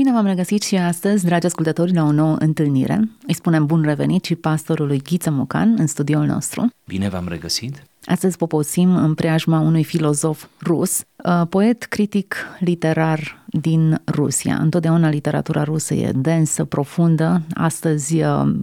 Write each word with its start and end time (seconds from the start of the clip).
Bine 0.00 0.12
v-am 0.12 0.26
regăsit 0.26 0.62
și 0.62 0.76
astăzi, 0.76 1.24
dragi 1.24 1.46
ascultători, 1.46 1.94
la 1.94 2.02
o 2.02 2.12
nouă 2.12 2.36
întâlnire. 2.38 3.08
Îi 3.26 3.34
spunem 3.34 3.66
bun 3.66 3.82
revenit 3.82 4.24
și 4.24 4.34
pastorului 4.34 5.02
Ghiță 5.02 5.30
Mucan 5.30 5.74
în 5.78 5.86
studioul 5.86 6.26
nostru. 6.26 6.70
Bine 6.86 7.08
v-am 7.08 7.28
regăsit! 7.28 7.82
Astăzi 8.04 8.36
poposim 8.36 8.96
în 8.96 9.14
preajma 9.14 9.58
unui 9.58 9.84
filozof 9.84 10.46
rus, 10.62 11.02
uh, 11.24 11.46
poet 11.48 11.84
critic 11.84 12.36
literar 12.58 13.44
din 13.46 14.00
Rusia. 14.06 14.56
Întotdeauna 14.56 15.08
literatura 15.08 15.62
rusă 15.62 15.94
e 15.94 16.12
densă, 16.14 16.64
profundă. 16.64 17.42
Astăzi, 17.54 18.22
uh, 18.22 18.54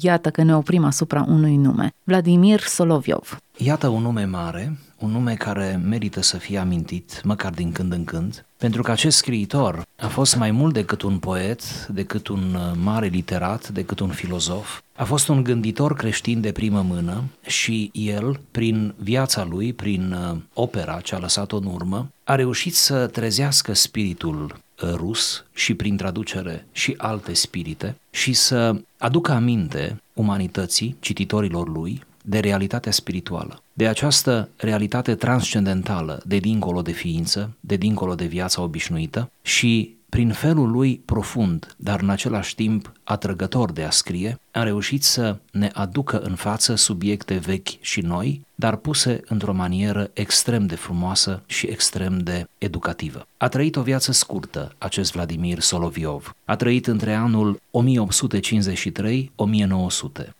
iată 0.00 0.30
că 0.30 0.42
ne 0.42 0.56
oprim 0.56 0.84
asupra 0.84 1.24
unui 1.28 1.56
nume. 1.56 1.90
Vladimir 2.02 2.60
Soloviov. 2.60 3.38
Iată 3.56 3.88
un 3.88 4.02
nume 4.02 4.24
mare, 4.24 4.78
un 5.04 5.10
nume 5.10 5.34
care 5.34 5.80
merită 5.84 6.22
să 6.22 6.36
fie 6.36 6.58
amintit, 6.58 7.20
măcar 7.24 7.52
din 7.52 7.72
când 7.72 7.92
în 7.92 8.04
când, 8.04 8.44
pentru 8.56 8.82
că 8.82 8.90
acest 8.90 9.16
scriitor 9.16 9.86
a 9.96 10.06
fost 10.06 10.36
mai 10.36 10.50
mult 10.50 10.72
decât 10.72 11.02
un 11.02 11.18
poet, 11.18 11.86
decât 11.86 12.28
un 12.28 12.54
uh, 12.54 12.78
mare 12.82 13.06
literat, 13.06 13.68
decât 13.68 14.00
un 14.00 14.08
filozof. 14.08 14.80
A 14.96 15.04
fost 15.04 15.28
un 15.28 15.42
gânditor 15.42 15.94
creștin 15.94 16.40
de 16.40 16.52
primă 16.52 16.82
mână 16.82 17.22
și 17.46 17.90
el, 17.92 18.40
prin 18.50 18.94
viața 18.96 19.44
lui, 19.44 19.72
prin 19.72 20.12
uh, 20.12 20.36
opera 20.54 21.00
ce 21.00 21.14
a 21.14 21.18
lăsat-o 21.18 21.56
în 21.56 21.66
urmă, 21.66 22.08
a 22.24 22.34
reușit 22.34 22.74
să 22.74 23.06
trezească 23.06 23.72
spiritul 23.72 24.56
uh, 24.82 24.90
rus 24.94 25.44
și 25.54 25.74
prin 25.74 25.96
traducere 25.96 26.66
și 26.72 26.94
alte 26.96 27.34
spirite 27.34 27.96
și 28.10 28.32
să 28.32 28.76
aducă 28.98 29.32
aminte 29.32 30.02
umanității, 30.12 30.96
cititorilor 31.00 31.68
lui, 31.68 32.02
de 32.26 32.38
realitatea 32.38 32.92
spirituală, 32.92 33.62
de 33.76 33.88
această 33.88 34.48
realitate 34.56 35.14
transcendentală, 35.14 36.22
de 36.26 36.36
dincolo 36.36 36.82
de 36.82 36.92
ființă, 36.92 37.56
de 37.60 37.76
dincolo 37.76 38.14
de 38.14 38.26
viața 38.26 38.62
obișnuită 38.62 39.30
și 39.42 39.96
prin 40.14 40.32
felul 40.32 40.70
lui 40.70 41.00
profund, 41.04 41.74
dar 41.76 42.00
în 42.00 42.10
același 42.10 42.54
timp 42.54 42.92
atrăgător 43.04 43.72
de 43.72 43.82
a 43.82 43.90
scrie, 43.90 44.40
a 44.50 44.62
reușit 44.62 45.02
să 45.02 45.36
ne 45.52 45.70
aducă 45.72 46.18
în 46.18 46.34
față 46.34 46.74
subiecte 46.74 47.34
vechi 47.34 47.80
și 47.80 48.00
noi, 48.00 48.46
dar 48.54 48.76
puse 48.76 49.20
într-o 49.28 49.52
manieră 49.52 50.10
extrem 50.12 50.66
de 50.66 50.74
frumoasă 50.74 51.42
și 51.46 51.66
extrem 51.66 52.18
de 52.18 52.48
educativă. 52.58 53.26
A 53.36 53.48
trăit 53.48 53.76
o 53.76 53.82
viață 53.82 54.12
scurtă 54.12 54.74
acest 54.78 55.12
Vladimir 55.12 55.60
Soloviov. 55.60 56.34
A 56.44 56.56
trăit 56.56 56.86
între 56.86 57.14
anul 57.14 57.60
1853-1900. 57.60 57.60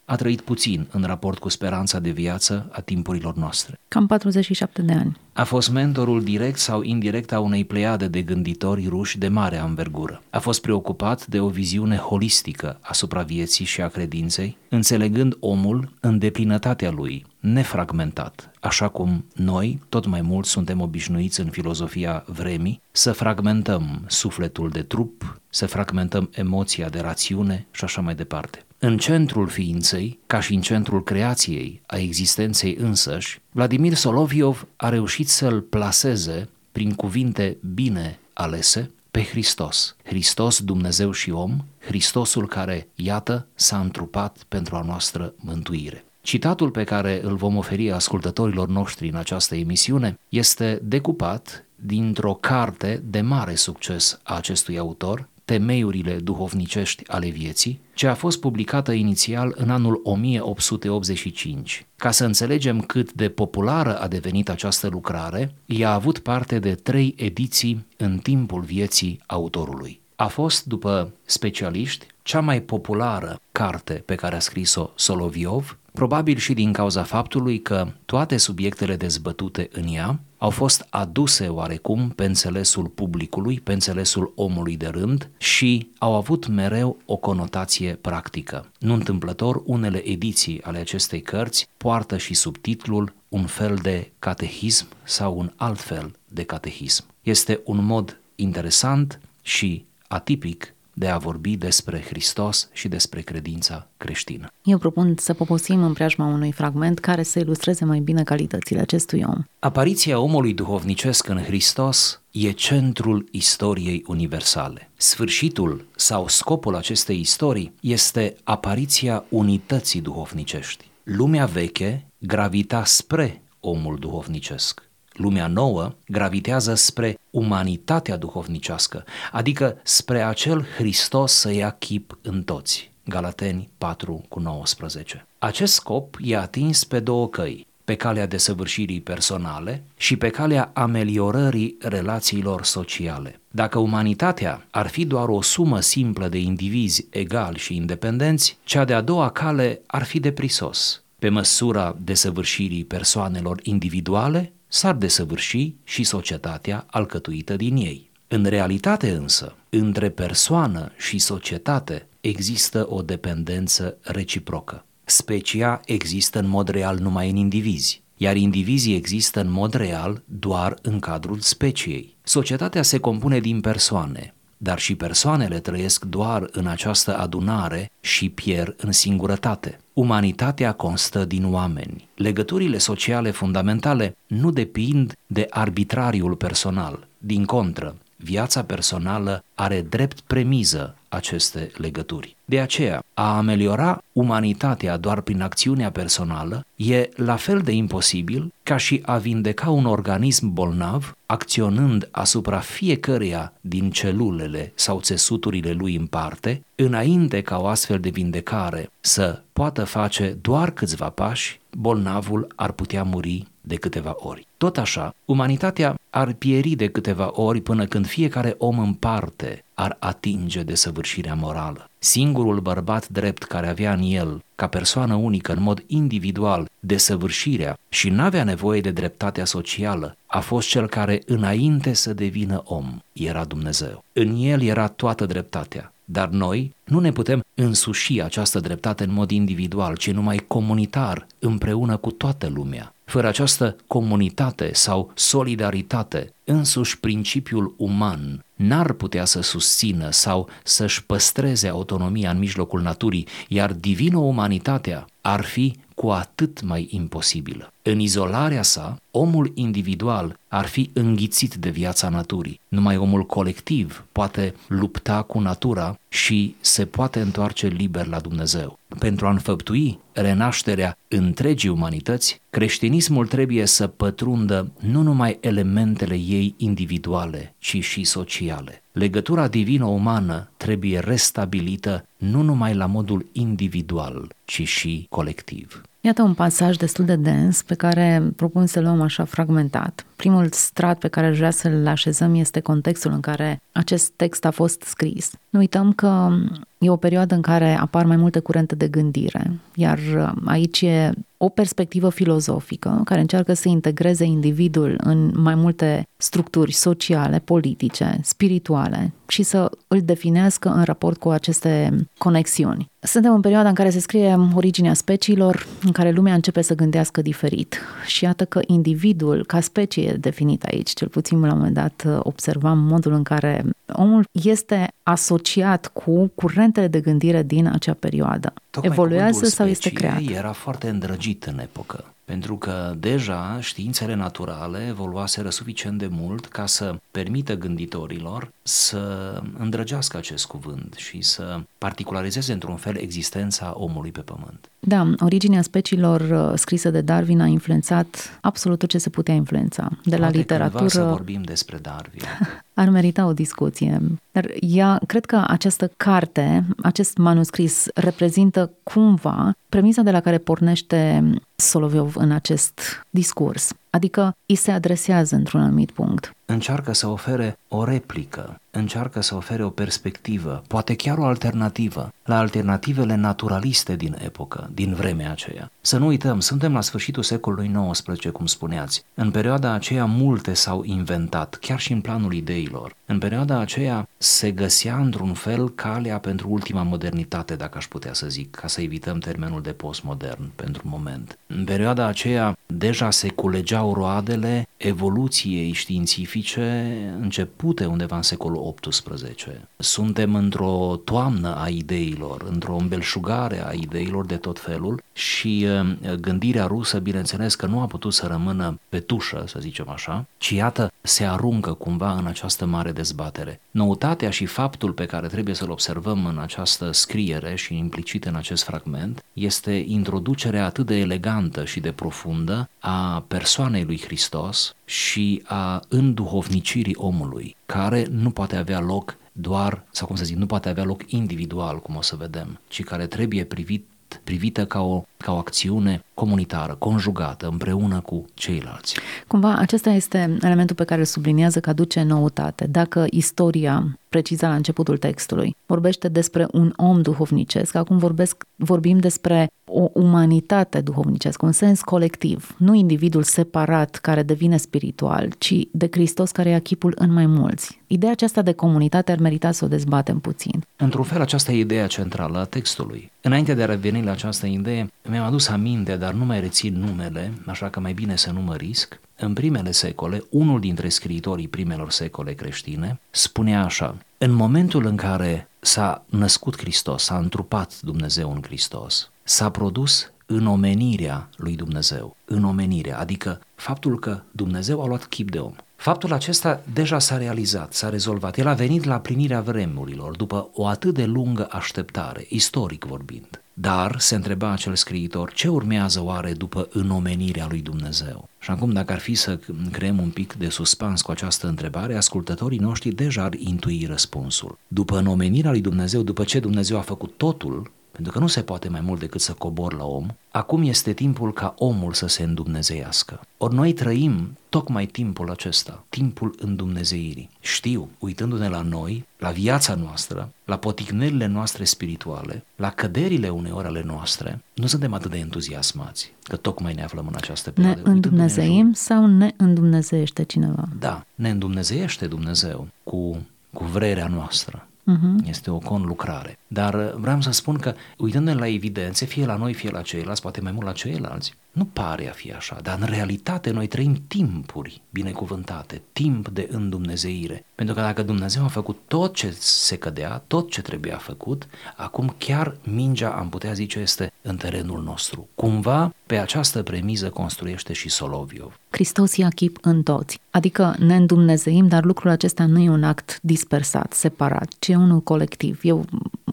A 0.05 0.17
trăit 0.17 0.41
puțin 0.41 0.87
în 0.91 1.03
raport 1.03 1.39
cu 1.39 1.49
speranța 1.49 1.99
de 1.99 2.11
viață 2.11 2.69
a 2.73 2.81
timpurilor 2.81 3.35
noastre. 3.35 3.79
Cam 3.89 4.07
47 4.07 4.83
de 4.83 4.93
ani. 4.93 5.23
A 5.37 5.45
fost 5.45 5.71
mentorul 5.71 6.23
direct 6.23 6.59
sau 6.59 6.83
indirect 6.83 7.33
a 7.33 7.41
unei 7.41 7.65
pleiade 7.65 8.09
de 8.09 8.23
gânditori 8.23 8.87
ruși 8.89 9.19
de 9.19 9.29
mare 9.29 9.57
anvergură. 9.57 10.23
A 10.31 10.39
fost 10.39 10.61
preocupat 10.61 11.27
de 11.27 11.41
o 11.41 11.49
viziune 11.49 11.97
holistică 11.97 12.79
asupra 12.81 13.23
vieții 13.23 13.65
și 13.65 13.81
a 13.81 13.89
credinței, 13.89 14.57
înțelegând 14.69 15.37
omul 15.41 15.93
în 16.01 16.19
deplinătatea 16.19 16.91
lui, 16.91 17.27
nefragmentat, 17.41 18.51
așa 18.61 18.89
cum 18.89 19.25
noi, 19.35 19.83
tot 19.89 20.07
mai 20.07 20.21
mult, 20.21 20.47
suntem 20.47 20.81
obișnuiți 20.81 21.41
în 21.41 21.51
filozofia 21.51 22.25
vremii, 22.27 22.83
să 22.93 23.13
fragmentăm 23.13 24.05
sufletul 24.07 24.69
de 24.69 24.83
trup, 24.83 25.41
să 25.49 25.67
fragmentăm 25.67 26.31
emoția 26.33 26.89
de 26.89 27.01
rațiune 27.01 27.67
și 27.71 27.85
așa 27.85 28.01
mai 28.01 28.15
departe. 28.15 28.64
În 28.87 28.99
centrul 28.99 29.49
ființei, 29.49 30.19
ca 30.27 30.41
și 30.41 30.55
în 30.55 30.61
centrul 30.61 31.03
creației, 31.03 31.83
a 31.87 31.97
existenței 31.97 32.77
însăși, 32.79 33.41
Vladimir 33.51 33.95
Soloviov 33.95 34.67
a 34.77 34.89
reușit 34.89 35.29
să-l 35.29 35.61
plaseze 35.61 36.49
prin 36.73 36.93
cuvinte 36.95 37.57
bine 37.75 38.19
alese 38.33 38.91
pe 39.11 39.23
Hristos. 39.23 39.97
Hristos, 40.03 40.61
Dumnezeu 40.61 41.13
și 41.13 41.31
om, 41.31 41.57
Hristosul 41.79 42.49
care, 42.49 42.89
iată, 42.95 43.47
s-a 43.55 43.81
întrupat 43.81 44.45
pentru 44.49 44.77
a 44.77 44.83
noastră 44.83 45.35
mântuire. 45.37 46.05
Citatul 46.21 46.71
pe 46.71 46.85
care 46.85 47.21
îl 47.23 47.37
vom 47.37 47.57
oferi 47.57 47.91
ascultătorilor 47.91 48.69
noștri 48.69 49.09
în 49.09 49.17
această 49.17 49.55
emisiune 49.55 50.19
este 50.29 50.81
decupat 50.83 51.65
dintr-o 51.75 52.35
carte 52.35 53.03
de 53.05 53.21
mare 53.21 53.55
succes 53.55 54.21
a 54.23 54.37
acestui 54.37 54.79
autor, 54.79 55.29
Temeiurile 55.45 56.15
duhovnicești 56.15 57.09
ale 57.09 57.29
vieții, 57.29 57.81
ce 57.95 58.07
a 58.07 58.15
fost 58.15 58.41
publicată 58.41 58.93
inițial 58.93 59.53
în 59.57 59.71
anul 59.71 60.01
1885. 60.03 61.87
Ca 61.97 62.11
să 62.11 62.25
înțelegem 62.25 62.81
cât 62.81 63.13
de 63.13 63.29
populară 63.29 63.99
a 63.99 64.09
devenit 64.09 64.49
această 64.49 64.89
lucrare, 64.89 65.55
ea 65.67 65.91
a 65.91 65.95
avut 65.95 66.19
parte 66.19 66.59
de 66.59 66.75
trei 66.75 67.15
ediții 67.17 67.87
în 67.97 68.19
timpul 68.19 68.61
vieții 68.61 69.21
autorului. 69.27 70.01
A 70.17 70.27
fost, 70.27 70.65
după 70.65 71.13
specialiști, 71.25 72.07
cea 72.23 72.41
mai 72.41 72.63
populară 72.63 73.41
carte 73.53 73.93
pe 73.93 74.15
care 74.15 74.37
a 74.37 74.39
scris-o 74.39 74.91
Soloviov, 74.95 75.79
probabil 75.93 76.37
și 76.37 76.55
din 76.55 76.73
cauza 76.73 77.03
faptului 77.03 77.61
că 77.61 77.87
toate 78.05 78.37
subiectele 78.37 78.97
dezbătute 78.97 79.69
în 79.73 79.85
ea 79.95 80.21
au 80.45 80.51
fost 80.51 80.87
aduse 80.91 81.49
oarecum 81.49 82.09
pe 82.09 82.25
înțelesul 82.25 82.87
publicului, 82.87 83.61
pe 83.61 83.73
înțelesul 83.73 84.33
omului 84.35 84.77
de 84.77 84.87
rând 84.87 85.31
și 85.39 85.91
au 85.99 86.15
avut 86.15 86.47
mereu 86.47 86.97
o 87.05 87.17
conotație 87.17 87.95
practică. 87.95 88.71
Nu 88.79 88.95
întâmplător, 88.95 89.63
unele 89.65 90.09
ediții 90.09 90.63
ale 90.63 90.79
acestei 90.79 91.21
cărți 91.23 91.69
poartă 91.77 92.17
și 92.17 92.35
subtitlul 92.35 93.15
un 93.29 93.47
fel 93.47 93.79
de 93.83 94.13
catehism 94.19 94.87
sau 95.03 95.39
un 95.39 95.53
alt 95.57 95.81
fel 95.81 96.13
de 96.29 96.43
catehism. 96.43 97.05
Este 97.23 97.61
un 97.65 97.85
mod 97.85 98.21
interesant 98.35 99.21
și 99.43 99.85
atipic 100.09 100.74
de 100.95 101.09
a 101.09 101.19
vorbi 101.19 101.57
despre 101.57 102.01
Hristos 102.01 102.69
și 102.73 102.89
despre 102.89 103.21
credința 103.21 103.89
creștină. 103.97 104.53
Eu 104.63 104.79
propun 104.79 105.15
să 105.19 105.35
poposim 105.35 105.83
în 105.83 105.93
preajma 105.93 106.27
unui 106.27 106.53
fragment 106.53 106.99
care 106.99 107.23
să 107.23 107.39
ilustreze 107.39 107.85
mai 107.85 107.99
bine 107.99 108.23
calitățile 108.23 108.81
acestui 108.81 109.25
om. 109.27 109.45
Apariția 109.59 110.19
omului 110.19 110.55
duhovnicesc 110.55 111.29
în 111.29 111.43
Hristos 111.43 112.21
e 112.31 112.51
centrul 112.51 113.29
istoriei 113.31 114.05
universale. 114.07 114.91
Sfârșitul 114.97 115.85
sau 115.97 116.29
scopul 116.29 116.75
acestei 116.75 117.21
istorii 117.21 117.73
este 117.81 118.37
apariția 118.45 119.25
unității 119.29 120.01
duhovnicești. 120.01 120.85
Lumea 121.03 121.47
veche 121.47 122.07
gravita 122.19 122.85
spre 122.85 123.43
omul 123.61 123.97
duhovnicesc. 123.99 124.84
Lumea 125.17 125.47
nouă 125.47 125.95
gravitează 126.07 126.75
spre 126.75 127.19
umanitatea 127.31 128.17
duhovnicească, 128.17 129.05
adică 129.33 129.77
spre 129.83 130.23
acel 130.23 130.67
Hristos 130.77 131.33
să 131.33 131.53
ia 131.53 131.71
chip 131.71 132.19
în 132.23 132.43
toți. 132.43 132.93
Galateni 133.05 133.69
4 133.79 134.25
cu 134.29 134.41
19. 134.41 135.27
Acest 135.39 135.73
scop 135.73 136.17
e 136.21 136.37
atins 136.37 136.85
pe 136.85 137.01
două 137.01 137.29
căi, 137.29 137.67
pe 137.85 137.95
calea 137.95 138.27
desăvârșirii 138.27 139.01
personale 139.01 139.83
și 139.97 140.17
pe 140.17 140.29
calea 140.29 140.71
ameliorării 140.75 141.77
relațiilor 141.81 142.65
sociale. 142.65 143.41
Dacă 143.51 143.79
umanitatea 143.79 144.67
ar 144.71 144.87
fi 144.87 145.05
doar 145.05 145.29
o 145.29 145.43
sumă 145.43 145.81
simplă 145.81 146.29
de 146.29 146.39
indivizi 146.39 147.07
egali 147.11 147.59
și 147.59 147.77
independenți, 147.77 148.59
cea 148.65 148.85
de-a 148.85 149.01
doua 149.01 149.31
cale 149.31 149.81
ar 149.87 150.03
fi 150.03 150.21
de 150.21 150.33
prisos. 150.33 151.03
Pe 151.19 151.29
măsura 151.29 151.97
desăvârșirii 152.01 152.85
persoanelor 152.85 153.61
individuale, 153.63 154.53
s-ar 154.75 154.95
desăvârși 154.95 155.75
și 155.85 156.05
societatea 156.05 156.87
alcătuită 156.91 157.57
din 157.57 157.77
ei. 157.77 158.11
În 158.29 158.45
realitate 158.45 159.11
însă, 159.11 159.57
între 159.69 160.09
persoană 160.09 160.93
și 160.97 161.19
societate 161.19 162.09
există 162.21 162.87
o 162.89 163.03
dependență 163.03 163.97
reciprocă. 164.03 164.85
Specia 165.05 165.81
există 165.85 166.39
în 166.39 166.49
mod 166.49 166.69
real 166.69 166.99
numai 166.99 167.31
în 167.31 167.37
indivizi, 167.37 168.03
iar 168.17 168.37
indivizii 168.37 168.95
există 168.95 169.41
în 169.41 169.51
mod 169.51 169.75
real 169.75 170.23
doar 170.25 170.79
în 170.83 170.99
cadrul 170.99 171.41
speciei. 171.41 172.17
Societatea 172.23 172.83
se 172.83 172.99
compune 172.99 173.41
din 173.41 173.61
persoane, 173.61 174.35
dar 174.57 174.79
și 174.79 174.95
persoanele 174.95 175.59
trăiesc 175.59 176.05
doar 176.05 176.49
în 176.53 176.67
această 176.67 177.19
adunare 177.19 177.91
și 178.01 178.29
pierd 178.29 178.75
în 178.77 178.93
singurătate. 178.93 179.79
Umanitatea 179.95 180.73
constă 180.73 181.25
din 181.25 181.53
oameni. 181.53 182.09
Legăturile 182.15 182.79
sociale 182.79 183.31
fundamentale 183.31 184.17
nu 184.27 184.51
depind 184.51 185.13
de 185.27 185.47
arbitrariul 185.51 186.35
personal. 186.35 187.07
Din 187.19 187.45
contră, 187.45 187.97
viața 188.25 188.63
personală 188.63 189.45
are 189.55 189.81
drept 189.81 190.21
premiză 190.21 190.97
aceste 191.09 191.71
legături. 191.77 192.37
De 192.45 192.61
aceea, 192.61 193.03
a 193.15 193.37
ameliora 193.37 194.03
umanitatea 194.13 194.97
doar 194.97 195.21
prin 195.21 195.41
acțiunea 195.41 195.91
personală 195.91 196.67
e 196.77 197.09
la 197.17 197.37
fel 197.37 197.61
de 197.61 197.73
imposibil 197.73 198.53
ca 198.63 198.77
și 198.77 199.03
a 199.05 199.17
vindeca 199.17 199.71
un 199.71 199.87
organism 199.87 200.53
bolnav 200.53 201.17
acționând 201.27 202.09
asupra 202.11 202.59
fiecăreia 202.59 203.53
din 203.61 203.91
celulele 203.91 204.73
sau 204.75 205.01
țesuturile 205.01 205.73
lui 205.73 205.97
în 205.97 206.07
parte, 206.07 206.65
înainte 206.75 207.41
ca 207.41 207.59
o 207.59 207.67
astfel 207.67 208.01
de 208.01 208.09
vindecare 208.09 208.91
să 209.01 209.43
poată 209.53 209.85
face 209.85 210.37
doar 210.41 210.71
câțiva 210.71 211.09
pași, 211.09 211.61
bolnavul 211.71 212.47
ar 212.57 212.73
putea 212.73 213.03
muri 213.03 213.47
de 213.67 213.77
câteva 213.77 214.15
ori. 214.19 214.47
Tot 214.57 214.79
așa, 214.79 215.15
umanitatea 215.25 215.95
ar 216.11 216.33
pieri 216.33 216.75
de 216.75 216.89
câteva 216.89 217.31
ori 217.33 217.61
până 217.61 217.85
când 217.87 218.07
fiecare 218.07 218.55
om 218.59 218.79
în 218.79 218.93
parte 218.93 219.65
ar 219.75 219.97
atinge 219.99 220.63
de 220.63 220.75
săvârșirea 220.75 221.35
morală. 221.35 221.91
Singurul 221.99 222.61
bărbat 222.61 223.09
drept 223.09 223.43
care 223.43 223.69
avea 223.69 223.93
în 223.93 224.03
el, 224.03 224.43
ca 224.55 224.67
persoană 224.67 225.15
unică, 225.15 225.53
în 225.53 225.63
mod 225.63 225.85
individual, 225.87 226.69
de 226.81 226.97
săvârșirea 226.97 227.79
și 227.89 228.09
n-avea 228.09 228.45
nevoie 228.45 228.81
de 228.81 228.91
dreptatea 228.91 229.45
socială, 229.45 230.17
a 230.27 230.41
fost 230.41 230.69
cel 230.69 230.89
care, 230.89 231.23
înainte 231.27 231.93
să 231.93 232.15
devină 232.15 232.63
om, 232.65 232.99
era 233.13 233.45
Dumnezeu. 233.45 234.05
În 234.13 234.37
el 234.39 234.63
era 234.63 234.89
toată 234.89 235.27
dreptatea. 235.27 235.93
Dar 236.05 236.29
noi 236.29 236.75
nu 236.85 237.01
ne 237.01 237.13
putem 237.13 237.45
însuși 237.55 238.21
această 238.21 238.61
dreptate 238.61 239.05
în 239.05 239.13
mod 239.13 239.31
individual, 239.31 239.97
ci 239.97 240.11
numai 240.11 240.45
comunitar, 240.47 241.27
împreună 241.39 241.97
cu 241.97 242.11
toată 242.11 242.47
lumea. 242.55 242.95
Fără 243.15 243.27
această 243.27 243.77
comunitate 243.87 244.71
sau 244.73 245.11
solidaritate, 245.15 246.33
însuși 246.45 247.01
principiul 247.01 247.75
uman 247.77 248.45
n-ar 248.55 248.93
putea 248.93 249.25
să 249.25 249.41
susțină 249.41 250.11
sau 250.11 250.49
să-și 250.65 251.05
păstreze 251.05 251.69
autonomia 251.69 252.31
în 252.31 252.39
mijlocul 252.39 252.81
naturii, 252.81 253.27
iar 253.49 253.73
divină 253.73 254.17
umanitatea 254.17 255.07
ar 255.21 255.45
fi 255.45 255.75
cu 255.95 256.11
atât 256.11 256.63
mai 256.63 256.89
imposibilă. 256.91 257.73
În 257.83 257.99
izolarea 257.99 258.63
sa, 258.63 258.97
omul 259.11 259.53
individual 259.55 260.39
ar 260.49 260.67
fi 260.67 260.91
înghițit 260.93 261.55
de 261.55 261.71
viața 261.71 262.09
naturii. 262.09 262.61
Numai 262.69 262.97
omul 262.97 263.23
colectiv 263.23 264.05
poate 264.13 264.55
lupta 264.69 265.23
cu 265.23 265.39
natura 265.39 265.99
și 266.09 266.55
se 266.61 266.85
poate 266.85 267.21
întoarce 267.21 267.67
liber 267.67 268.07
la 268.07 268.21
Dumnezeu. 268.21 268.79
Pentru 268.99 269.27
a 269.27 269.31
înfăptui 269.31 269.99
renașterea 270.13 270.97
întregii 271.09 271.69
umanități, 271.69 272.41
creștinismul 272.51 273.27
trebuie 273.27 273.67
să 273.67 273.87
pătrundă 273.87 274.73
nu 274.81 275.03
numai 275.03 275.39
elementele 275.41 276.15
ei 276.15 276.55
individuale, 276.57 277.55
ci 277.59 277.85
și 277.85 278.05
sociale. 278.05 278.83
Legătura 278.93 279.49
divină-umană 279.49 280.51
trebuie 280.57 280.99
restabilită 280.99 282.07
nu 282.17 282.43
numai 282.43 282.75
la 282.75 282.87
modul 282.87 283.27
individual, 283.33 284.35
ci 284.45 284.63
și 284.69 285.07
colectiv. 285.11 285.83
Iată 286.01 286.23
un 286.23 286.35
pasaj 286.35 286.77
destul 286.77 287.05
de 287.05 287.17
dens 287.17 287.63
pe 287.63 287.75
care 287.75 288.23
propun 288.37 288.67
să 288.67 288.81
luăm 288.81 289.01
așa 289.01 289.25
fragmentat. 289.25 290.07
Primul 290.25 290.49
strat 290.51 290.99
pe 290.99 291.09
care 291.09 291.27
aș 291.27 291.37
vrea 291.37 291.51
să-l 291.51 291.87
așezăm 291.87 292.35
este 292.35 292.61
contextul 292.61 293.13
în 293.13 293.21
care 293.21 293.63
acest 293.73 294.13
text 294.17 294.45
a 294.45 294.51
fost 294.51 294.83
scris. 294.83 295.31
Nu 295.51 295.59
uităm 295.59 295.93
că 295.93 296.31
e 296.79 296.91
o 296.91 296.97
perioadă 296.97 297.35
în 297.35 297.43
care 297.43 297.75
apar 297.75 298.05
mai 298.05 298.17
multe 298.17 298.39
curente 298.39 298.75
de 298.75 298.89
gândire, 298.89 299.61
iar 299.75 299.99
aici 300.45 300.81
e 300.81 301.13
o 301.37 301.49
perspectivă 301.49 302.11
filozofică 302.11 303.01
care 303.05 303.21
încearcă 303.21 303.53
să 303.53 303.69
integreze 303.69 304.25
individul 304.25 305.01
în 305.05 305.33
mai 305.37 305.55
multe 305.55 306.09
structuri 306.17 306.73
sociale, 306.73 307.39
politice, 307.39 308.19
spirituale 308.23 309.13
și 309.27 309.43
să 309.43 309.71
îl 309.89 310.01
definească 310.01 310.69
în 310.69 310.83
raport 310.83 311.19
cu 311.19 311.29
aceste 311.29 312.07
conexiuni. 312.19 312.91
Suntem 313.01 313.33
în 313.35 313.41
perioada 313.41 313.69
în 313.69 313.75
care 313.75 313.91
se 313.91 314.01
scrie 314.01 314.37
originea 314.55 314.95
speciilor, 314.95 315.67
în 315.83 315.93
care 315.93 316.11
lumea 316.11 316.35
începe 316.35 316.63
să 316.63 316.75
gândească 316.75 317.23
diferit. 317.23 317.79
Și 318.07 318.25
iată 318.25 318.45
că 318.45 318.61
individul, 318.67 319.45
ca 319.47 319.61
specie 319.61 320.14
definit 320.21 320.63
aici, 320.65 320.91
cel 320.91 321.09
puțin 321.09 321.41
la 321.41 321.53
un 321.53 321.57
moment 321.57 321.75
dat 321.75 322.07
observam 322.23 322.79
modul 322.79 323.13
în 323.13 323.23
care 323.23 323.65
omul 323.93 324.25
este 324.33 324.89
asociat 325.03 325.87
cu 325.87 326.31
curentele 326.35 326.89
de 326.89 327.01
gândire 327.01 327.43
din 327.43 327.67
acea 327.67 327.95
perioadă. 327.95 328.53
Tocmai 328.71 328.93
Evoluează 328.93 329.45
sau 329.45 329.67
este 329.67 329.91
creat? 329.91 330.21
era 330.21 330.53
foarte 330.53 330.89
îndrăgit 330.89 331.45
în 331.45 331.59
epocă 331.59 332.05
pentru 332.25 332.57
că 332.57 332.95
deja 332.99 333.59
științele 333.61 334.15
naturale 334.15 334.87
evoluaseră 334.89 335.51
suficient 335.51 335.99
de 335.99 336.09
mult 336.11 336.47
ca 336.47 336.67
să 336.67 336.99
permită 337.11 337.57
gânditorilor 337.57 338.53
să 338.63 339.43
îndrăgească 339.59 340.17
acest 340.17 340.47
cuvânt 340.47 340.95
și 340.97 341.23
să 341.23 341.61
particularizeze 341.79 342.53
într-un 342.53 342.77
fel 342.77 342.97
existența 342.97 343.73
omului 343.77 344.11
pe 344.11 344.21
pământ. 344.21 344.69
Da, 344.79 345.11
originea 345.21 345.63
speciilor 345.63 346.21
uh, 346.21 346.59
scrisă 346.59 346.91
de 346.91 347.01
Darwin 347.01 347.41
a 347.41 347.47
influențat 347.47 348.39
absolut 348.41 348.79
tot 348.79 348.89
ce 348.89 348.99
se 348.99 349.11
putea 349.11 349.35
influența. 349.35 349.91
De 350.05 350.17
la 350.17 350.23
Poate 350.23 350.37
literatură. 350.37 350.89
să 350.89 351.03
vorbim 351.03 351.43
despre 351.43 351.79
Darwin. 351.79 352.23
Ar 352.75 352.89
merita 352.89 353.27
o 353.27 353.33
discuție. 353.33 354.01
Dar 354.33 354.51
ea, 354.61 355.01
cred 355.07 355.25
că 355.25 355.45
această 355.47 355.91
carte, 355.97 356.65
acest 356.83 357.17
manuscris, 357.17 357.87
reprezintă 357.95 358.71
cumva 358.83 359.53
premisa 359.69 360.03
de 360.03 360.11
la 360.11 360.21
care 360.21 360.39
pornește 360.39 361.31
Soloviov 361.57 362.17
în 362.17 362.31
acest 362.31 362.81
discurs. 363.11 363.73
Adică 363.91 364.37
îi 364.47 364.55
se 364.55 364.71
adresează 364.71 365.35
într-un 365.35 365.61
anumit 365.61 365.91
punct. 365.91 366.35
Încearcă 366.47 366.93
să 366.93 367.07
ofere 367.07 367.59
o 367.69 367.85
replică, 367.85 368.61
încearcă 368.71 369.21
să 369.21 369.35
ofere 369.35 369.65
o 369.65 369.69
perspectivă, 369.69 370.63
poate 370.67 370.95
chiar 370.95 371.19
o 371.19 371.25
alternativă 371.25 372.13
la 372.25 372.39
alternativele 372.39 373.15
naturaliste 373.15 373.97
din 373.97 374.17
epocă, 374.25 374.71
din 374.75 374.95
vremea 374.95 375.31
aceea. 375.31 375.71
Să 375.81 375.99
nu 375.99 376.07
uităm, 376.07 376.41
suntem 376.41 376.73
la 376.73 376.81
sfârșitul 376.81 377.23
secolului 377.23 377.71
XIX, 377.91 378.31
cum 378.33 378.47
spuneați. 378.47 379.05
În 379.15 379.31
perioada 379.31 379.73
aceea 379.73 380.05
multe 380.05 380.55
s-au 380.55 380.83
inventat, 380.85 381.55
chiar 381.55 381.79
și 381.79 381.93
în 381.93 382.01
planul 382.01 382.33
ideilor. 382.33 382.95
În 383.07 383.19
perioada 383.19 383.59
aceea 383.59 384.09
se 384.17 384.51
găsea 384.51 384.97
într-un 384.97 385.33
fel 385.33 385.71
calea 385.71 386.19
pentru 386.19 386.49
ultima 386.51 386.83
modernitate, 386.83 387.57
dacă 387.57 387.79
aș 387.79 387.87
putea 387.87 388.13
să 388.13 388.27
zic, 388.27 388.55
ca 388.55 388.67
să 388.67 388.81
evităm 388.81 389.19
termenul 389.19 389.63
de 389.63 389.73
postmodern 389.73 390.51
pentru 390.55 390.89
moment. 390.89 391.39
În 391.47 391.65
perioada 391.65 392.07
aceea 392.07 392.57
deja 392.67 393.11
se 393.11 393.29
culegeau 393.29 393.95
roadele 393.95 394.67
evoluției 394.77 395.73
științifice 395.73 396.97
începute 397.21 397.85
undeva 397.85 398.17
în 398.17 398.23
secolul 398.23 398.75
XVIII. 398.81 399.61
Suntem 399.77 400.35
într-o 400.35 401.01
toamnă 401.05 401.55
a 401.55 401.69
ideilor, 401.69 402.45
într-o 402.51 402.77
îmbelșugare 402.77 403.67
a 403.67 403.73
ideilor 403.73 404.27
de 404.27 404.37
tot 404.37 404.59
felul 404.59 405.03
și 405.13 405.67
uh, 405.69 406.13
gândirea 406.13 406.67
rusă, 406.67 406.99
bineînțeles 406.99 407.55
că 407.55 407.67
nu 407.67 407.81
a 407.81 407.87
putut 407.87 408.13
să 408.13 408.27
rămână 408.27 408.79
pe 408.89 409.01
tușă, 409.01 409.45
să 409.47 409.59
zicem 409.61 409.89
așa, 409.89 410.27
ci 410.39 410.51
iată 410.51 410.93
se 411.01 411.25
aruncă 411.25 411.73
cumva 411.73 412.13
în 412.13 412.27
această 412.27 412.67
mare 412.67 412.93
dezbatere. 412.93 413.61
Noutatea 413.71 414.31
și 414.31 414.47
faptul 414.47 414.93
pe 414.93 415.07
care 415.07 415.27
trebuie 415.27 415.55
să-l 415.55 415.71
observăm 415.71 416.27
în 416.27 416.39
această 416.39 416.93
scriere 416.93 417.55
și 417.55 417.77
implicit 417.77 418.25
în 418.25 418.35
acest 418.35 418.63
fragment 418.63 419.25
este 419.33 419.85
introducerea 419.87 420.65
atât 420.65 420.87
de 420.87 420.97
elegantă 420.97 421.34
și 421.65 421.81
de 421.81 421.93
profundă 421.93 422.69
a 422.79 423.25
persoanei 423.29 423.85
lui 423.85 424.01
Hristos 424.01 424.75
și 424.85 425.43
a 425.45 425.83
înduhovnicirii 425.89 426.97
omului, 426.97 427.57
care 427.67 428.07
nu 428.11 428.31
poate 428.31 428.57
avea 428.57 428.81
loc 428.81 429.17
doar, 429.33 429.85
sau 429.91 430.07
cum 430.07 430.17
să 430.17 430.25
zic, 430.25 430.37
nu 430.37 430.47
poate 430.47 430.69
avea 430.69 430.85
loc 430.85 431.01
individual, 431.07 431.81
cum 431.81 431.97
o 431.97 432.03
să 432.03 432.17
vedem, 432.17 432.61
ci 432.69 432.85
care 432.85 433.07
trebuie 433.07 433.45
privit 433.45 433.87
privită 434.25 434.67
ca 434.67 434.81
o, 434.81 435.05
ca 435.17 435.33
o 435.33 435.37
acțiune 435.37 436.05
comunitară, 436.15 436.77
conjugată, 436.79 437.47
împreună 437.47 438.01
cu 438.01 438.25
ceilalți. 438.35 438.99
Cumva 439.27 439.55
acesta 439.55 439.91
este 439.91 440.37
elementul 440.41 440.77
pe 440.77 440.85
care 440.85 441.01
îl 441.01 441.07
subliniază 441.07 441.61
că 441.61 441.71
aduce 441.71 442.03
noutate. 442.03 442.67
Dacă 442.67 443.07
istoria 443.11 443.99
precizat 444.09 444.51
la 444.51 444.57
începutul 444.57 444.97
textului. 444.97 445.57
Vorbește 445.67 446.09
despre 446.09 446.47
un 446.51 446.73
om 446.77 447.03
duhovnicesc, 447.03 447.75
acum 447.75 447.99
vorbesc, 447.99 448.45
vorbim 448.57 448.99
despre 448.99 449.51
o 449.67 449.89
umanitate 449.93 450.81
duhovnicească, 450.81 451.47
un 451.47 451.53
sens 451.53 451.81
colectiv, 451.81 452.55
nu 452.59 452.75
individul 452.75 453.23
separat 453.23 453.97
care 453.97 454.23
devine 454.23 454.57
spiritual, 454.57 455.33
ci 455.39 455.55
de 455.71 455.89
Hristos 455.91 456.31
care 456.31 456.49
ia 456.49 456.61
chipul 456.61 456.95
în 456.99 457.13
mai 457.13 457.27
mulți. 457.27 457.81
Ideea 457.87 458.13
aceasta 458.13 458.43
de 458.43 458.53
comunitate 458.53 459.13
ar 459.13 459.19
merita 459.19 459.53
să 459.53 459.65
o 459.65 459.69
dezbatem 459.69 460.19
puțin. 460.19 460.65
Într-un 460.77 461.05
fel, 461.05 461.21
aceasta 461.21 461.53
e 461.53 461.59
ideea 461.59 461.87
centrală 461.87 462.39
a 462.39 462.45
textului. 462.45 463.11
Înainte 463.21 463.55
de 463.55 463.63
a 463.63 463.67
reveni 463.67 464.03
la 464.03 464.11
această 464.11 464.47
idee, 464.47 464.93
mi-am 465.11 465.25
adus 465.25 465.49
aminte, 465.49 465.97
dar 465.97 466.13
nu 466.13 466.25
mai 466.25 466.41
rețin 466.41 466.79
numele, 466.79 467.33
așa 467.47 467.69
că 467.69 467.81
mai 467.81 467.93
bine 467.93 468.17
să 468.17 468.31
nu 468.31 468.41
mă 468.41 468.55
risc, 468.55 469.01
în 469.17 469.33
primele 469.33 469.71
secole, 469.71 470.25
unul 470.31 470.61
dintre 470.61 470.89
scriitorii 470.89 471.49
primelor 471.49 471.91
secole 471.91 472.33
creștine 472.33 473.01
spunea 473.11 473.65
așa, 473.65 473.97
în 474.19 474.33
momentul 474.33 474.87
în 474.87 474.97
care 474.97 475.49
s-a 475.61 476.05
născut 476.07 476.59
Hristos, 476.59 477.03
s-a 477.03 477.17
întrupat 477.17 477.81
Dumnezeu 477.81 478.33
în 478.33 478.43
Hristos, 478.43 479.11
s-a 479.25 479.51
produs 479.51 480.13
în 480.27 480.47
omenirea 480.47 481.29
lui 481.37 481.57
Dumnezeu, 481.57 482.17
în 482.25 482.45
omenirea, 482.45 482.99
adică 482.99 483.41
faptul 483.55 483.99
că 483.99 484.21
Dumnezeu 484.31 484.83
a 484.83 484.87
luat 484.87 485.05
chip 485.05 485.31
de 485.31 485.39
om. 485.39 485.55
Faptul 485.77 486.13
acesta 486.13 486.63
deja 486.73 486.99
s-a 486.99 487.17
realizat, 487.17 487.73
s-a 487.73 487.89
rezolvat. 487.89 488.39
El 488.39 488.47
a 488.47 488.55
venit 488.55 488.85
la 488.85 489.01
plinirea 489.01 489.41
vremurilor 489.41 490.17
după 490.17 490.49
o 490.55 490.67
atât 490.67 490.95
de 490.95 491.05
lungă 491.05 491.49
așteptare, 491.51 492.27
istoric 492.29 492.85
vorbind. 492.85 493.41
Dar, 493.55 493.99
se 493.99 494.15
întreba 494.15 494.51
acel 494.51 494.75
scriitor, 494.75 495.33
ce 495.33 495.49
urmează 495.49 496.03
oare 496.03 496.33
după 496.33 496.69
înomenirea 496.73 497.47
lui 497.49 497.61
Dumnezeu? 497.61 498.29
Și 498.39 498.51
acum, 498.51 498.73
dacă 498.73 498.93
ar 498.93 498.99
fi 498.99 499.15
să 499.15 499.39
creăm 499.71 499.99
un 499.99 500.11
pic 500.11 500.35
de 500.35 500.49
suspans 500.49 501.03
cu 501.03 501.11
această 501.11 501.47
întrebare, 501.47 501.97
ascultătorii 501.97 502.59
noștri 502.59 502.91
deja 502.91 503.23
ar 503.23 503.35
intui 503.35 503.87
răspunsul. 503.89 504.59
După 504.69 504.99
înomenirea 504.99 505.51
lui 505.51 505.61
Dumnezeu, 505.61 506.03
după 506.03 506.25
ce 506.25 506.41
Dumnezeu 506.41 506.79
a 506.79 506.81
făcut 506.81 507.13
totul, 507.17 507.71
pentru 507.95 508.13
că 508.13 508.19
nu 508.19 508.27
se 508.27 508.43
poate 508.43 508.69
mai 508.69 508.81
mult 508.81 509.01
decât 509.01 509.21
să 509.21 509.33
cobor 509.33 509.75
la 509.75 509.85
om, 509.85 510.07
acum 510.31 510.63
este 510.63 510.93
timpul 510.93 511.33
ca 511.33 511.55
omul 511.59 511.93
să 511.93 512.07
se 512.07 512.23
îndumnezeiască. 512.23 513.21
Ori 513.39 513.55
noi 513.55 513.73
trăim 513.73 514.37
tocmai 514.49 514.87
timpul 514.87 515.31
acesta, 515.31 515.85
timpul 515.89 516.35
îndumnezeirii. 516.39 517.31
Știu, 517.41 517.89
uitându-ne 517.99 518.49
la 518.49 518.63
noi, 518.63 519.07
la 519.19 519.31
viața 519.31 519.75
noastră, 519.75 520.33
la 520.45 520.57
poticnelile 520.57 521.27
noastre 521.27 521.65
spirituale, 521.65 522.45
la 522.57 522.71
căderile 522.71 523.29
uneori 523.29 523.67
ale 523.67 523.83
noastre, 523.87 524.43
nu 524.55 524.67
suntem 524.67 524.93
atât 524.93 525.11
de 525.11 525.19
entuziasmați 525.19 526.13
că 526.23 526.37
tocmai 526.37 526.75
ne 526.75 526.83
aflăm 526.83 527.07
în 527.07 527.15
această 527.17 527.51
perioadă. 527.51 527.81
Ne 527.85 527.91
îndumnezeim 527.91 528.73
sau 528.73 529.07
ne 529.07 529.33
îndumnezeiește 529.37 530.23
cineva? 530.23 530.69
Da, 530.79 531.05
ne 531.15 531.31
îndumnezeiește 531.31 532.07
Dumnezeu 532.07 532.69
cu, 532.85 533.27
cu 533.53 533.65
vrerea 533.65 534.07
noastră. 534.07 534.69
Uh-huh. 534.93 535.29
Este 535.29 535.51
o 535.51 535.59
conlucrare. 535.59 536.39
Dar 536.55 536.75
uh, 536.75 536.93
vreau 536.95 537.21
să 537.21 537.31
spun 537.31 537.57
că, 537.57 537.75
uitându-ne 537.97 538.39
la 538.39 538.47
evidențe, 538.47 539.05
fie 539.05 539.27
la 539.27 539.37
noi, 539.37 539.55
fie 539.55 539.71
la 539.71 539.83
ceilalți, 539.83 540.23
poate 540.23 540.41
mai 540.41 540.53
mult 540.53 540.67
la 540.67 540.73
ceilalți, 540.73 541.35
nu 541.53 541.65
pare 541.65 542.09
a 542.09 542.13
fi 542.13 542.33
așa, 542.33 542.59
dar 542.63 542.79
în 542.81 542.87
realitate 542.87 543.51
noi 543.51 543.67
trăim 543.67 544.03
timpuri 544.07 544.83
binecuvântate, 544.91 545.83
timp 545.93 546.29
de 546.29 546.49
îndumnezeire. 546.51 547.45
Pentru 547.55 547.75
că 547.75 547.81
dacă 547.81 548.03
Dumnezeu 548.03 548.45
a 548.45 548.49
făcut 548.49 548.79
tot 548.89 549.15
ce 549.15 549.35
se 549.39 549.77
cădea, 549.77 550.25
tot 550.27 550.51
ce 550.51 550.63
trebuia 550.63 550.97
făcut, 550.97 551.47
acum 551.77 552.15
chiar 552.19 552.57
mingea, 552.63 553.11
am 553.11 553.29
putea 553.29 553.53
zice, 553.53 553.79
este 553.79 554.13
în 554.23 554.37
terenul 554.37 554.83
nostru. 554.83 555.29
Cumva, 555.35 555.95
pe 556.07 556.17
această 556.17 556.63
premiză 556.63 557.11
construiește 557.11 557.73
și 557.73 557.89
Soloviov. 557.89 558.59
Hristos 558.71 559.17
ia 559.17 559.29
chip 559.29 559.59
în 559.61 559.83
toți. 559.83 560.21
Adică 560.31 560.75
ne 560.79 560.97
îndumnezeim, 560.97 561.69
dar 561.69 561.85
lucrul 561.85 562.11
acesta 562.11 562.47
nu 562.47 562.59
e 562.59 562.69
un 562.69 562.85
act 562.85 563.19
dispersat, 563.23 563.93
separat, 563.93 564.53
ci 564.59 564.69
e 564.69 564.77
unul 564.77 565.01
colectiv. 565.01 565.61
Eu, 565.63 565.85